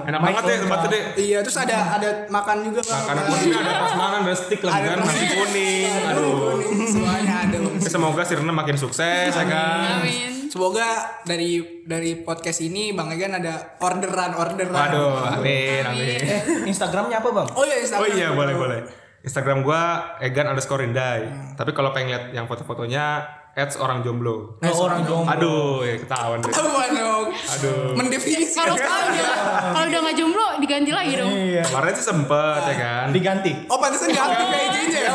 [0.06, 1.02] Enak banget ya tempatnya deh.
[1.18, 3.02] Iya, terus ada ada makan juga Bang.
[3.02, 3.74] Makanan kuningnya ada
[4.22, 5.90] ada stick lagi Ada kan, nasi kuning.
[6.14, 6.30] Aduh.
[6.54, 7.56] kuning, semuanya ada.
[7.82, 9.98] Semoga Sirina makin sukses ya kan.
[10.06, 10.37] Amin.
[10.58, 14.74] Semoga dari dari podcast ini Bang Egan ada orderan orderan.
[14.74, 16.18] Waduh, amin, amin.
[16.18, 17.48] Eh, Instagramnya apa bang?
[17.54, 18.02] Oh iya Instagram.
[18.02, 18.78] Oh iya boleh boleh.
[19.22, 21.54] Instagram gua Egan underscore Rindai.
[21.54, 23.22] Tapi kalau pengen lihat yang foto-fotonya
[23.54, 24.58] ads orang jomblo.
[24.58, 25.30] Oh, orang jomblo.
[25.30, 26.50] Aduh, ya ketahuan deh.
[26.50, 27.26] Apaan dong?
[27.30, 27.94] Aduh.
[27.94, 28.74] Mendefinisikan.
[28.74, 28.74] Kalau
[29.14, 29.34] udah
[29.78, 31.30] kalau udah nggak jomblo diganti lagi dong.
[31.38, 31.62] Iya.
[31.70, 33.06] Kemarin sih sempet ya kan.
[33.14, 33.52] Diganti.
[33.70, 35.12] Oh pantesan gak aktif ya IG-nya ya.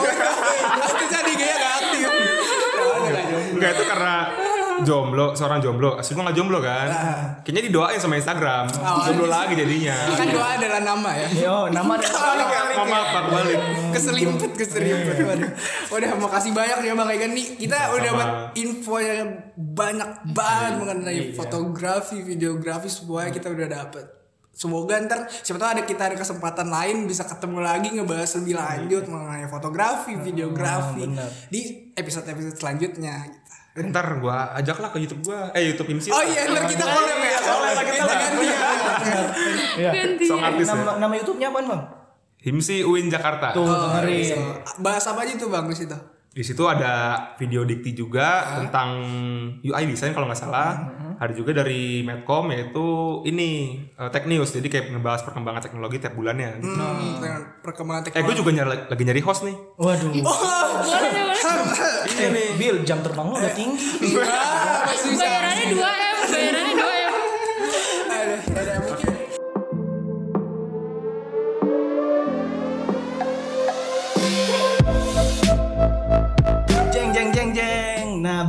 [0.71, 2.07] Pantesan IG-nya gak aktif.
[3.59, 4.15] Enggak itu karena
[4.81, 6.01] jomblo, seorang jomblo.
[6.01, 6.89] Asli gua gak jomblo kan.
[7.45, 8.65] Kayaknya didoain sama Instagram.
[9.05, 9.97] jomblo lagi jadinya.
[10.17, 11.27] Kan doa adalah nama ya.
[11.45, 13.59] Yo, nama dan Balik, balik, Mama balik.
[13.93, 15.15] Keselimpet, keselimpet.
[15.21, 15.51] Waduh.
[15.93, 17.47] Udah makasih banyak ya Bang Egan nih.
[17.61, 24.05] Kita udah dapat info yang banyak banget mengenai fotografi, videografi semuanya kita udah dapet.
[24.53, 29.03] Semoga ntar siapa tahu ada kita ada kesempatan lain bisa ketemu lagi ngebahas lebih lanjut
[29.09, 31.09] mengenai fotografi, videografi
[31.49, 33.42] di episode-episode selanjutnya.
[33.73, 35.49] Ntar gua ajak lah ke YouTube gua.
[35.57, 36.13] Eh YouTube IMSI.
[36.13, 37.39] Oh iya, ntar kita collab ya.
[37.41, 38.17] collab lah kita lah.
[38.21, 38.59] ganti ya.
[39.73, 39.91] Iya.
[39.97, 40.25] Ganti.
[40.29, 40.73] Song artis ya.
[40.77, 41.81] Nama, nama YouTube-nya apa bang?
[42.43, 43.55] Himsi UIN Jakarta.
[43.55, 44.37] Tuh, Oh, dengerin.
[44.83, 45.95] Bahas apa aja tuh Bang di situ?
[46.33, 48.99] Di situ ada video dikti juga tentang
[49.61, 50.77] UI design kalau nggak salah.
[51.19, 52.85] Ada juga dari Medcom yaitu
[53.23, 53.49] ini
[53.93, 54.49] eh, Tech News.
[54.49, 56.61] Jadi kayak ngebahas perkembangan teknologi tiap bulannya.
[56.61, 58.39] Hmm, dengan perkembangan Eh gue teknologi.
[58.39, 59.55] juga nyari, lagi nyari host nih.
[59.75, 60.09] Waduh.
[60.13, 61.41] Boleh deh, boleh.
[62.13, 63.83] Eh, Bill, jam terbang lu udah tinggi.
[63.99, 64.21] Bisa.
[65.13, 66.12] Bayarannya 2 M,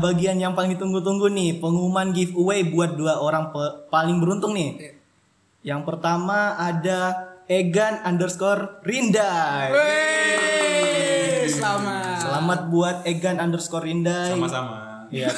[0.04, 5.00] bagian yang paling ditunggu-tunggu nih, pengumuman giveaway buat dua orang pe- paling beruntung nih.
[5.64, 9.72] Yang pertama ada Egan underscore Rindai.
[9.72, 12.20] Wey, selamat.
[12.20, 14.36] Selamat buat Egan underscore Rindai.
[14.36, 15.08] Sama-sama.
[15.08, 15.32] Iya.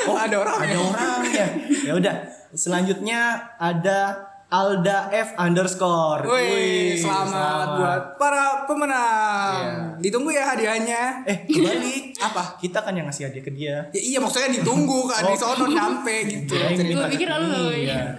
[0.00, 0.80] Oh, ada orang ada ya?
[0.80, 1.46] orang ya.
[1.84, 2.14] Ya udah.
[2.56, 6.26] Selanjutnya ada Alda F underscore.
[6.26, 9.94] Wih, Wih, selamat, buat para pemenang.
[10.02, 11.22] Ditunggu ya hadiahnya.
[11.22, 12.18] Eh, kebalik.
[12.18, 12.58] Apa?
[12.58, 13.86] Kita kan yang ngasih hadiah ke dia.
[13.94, 16.58] Ya, iya maksudnya ditunggu kan di sono nyampe gitu.
[16.58, 17.70] Gua pikir lu.
[17.70, 18.18] Iya.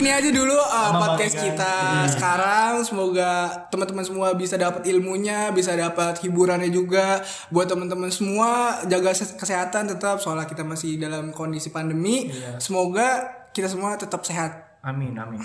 [0.00, 1.74] Segini aja dulu uh, podcast kita
[2.08, 2.80] sekarang.
[2.88, 7.20] Semoga teman-teman semua bisa dapat ilmunya, bisa dapat hiburannya juga.
[7.52, 12.32] Buat teman-teman semua jaga kesehatan tetap soalnya kita masih dalam kondisi pandemi.
[12.56, 14.80] Semoga kita semua tetap sehat.
[14.80, 15.44] Amin, amin.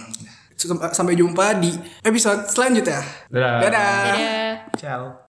[0.95, 1.75] Sampai jumpa di
[2.07, 3.03] episode selanjutnya.
[3.27, 3.59] Dadah.
[3.59, 3.91] Dadah.
[4.07, 4.51] Dadah.
[4.79, 5.24] Ciao.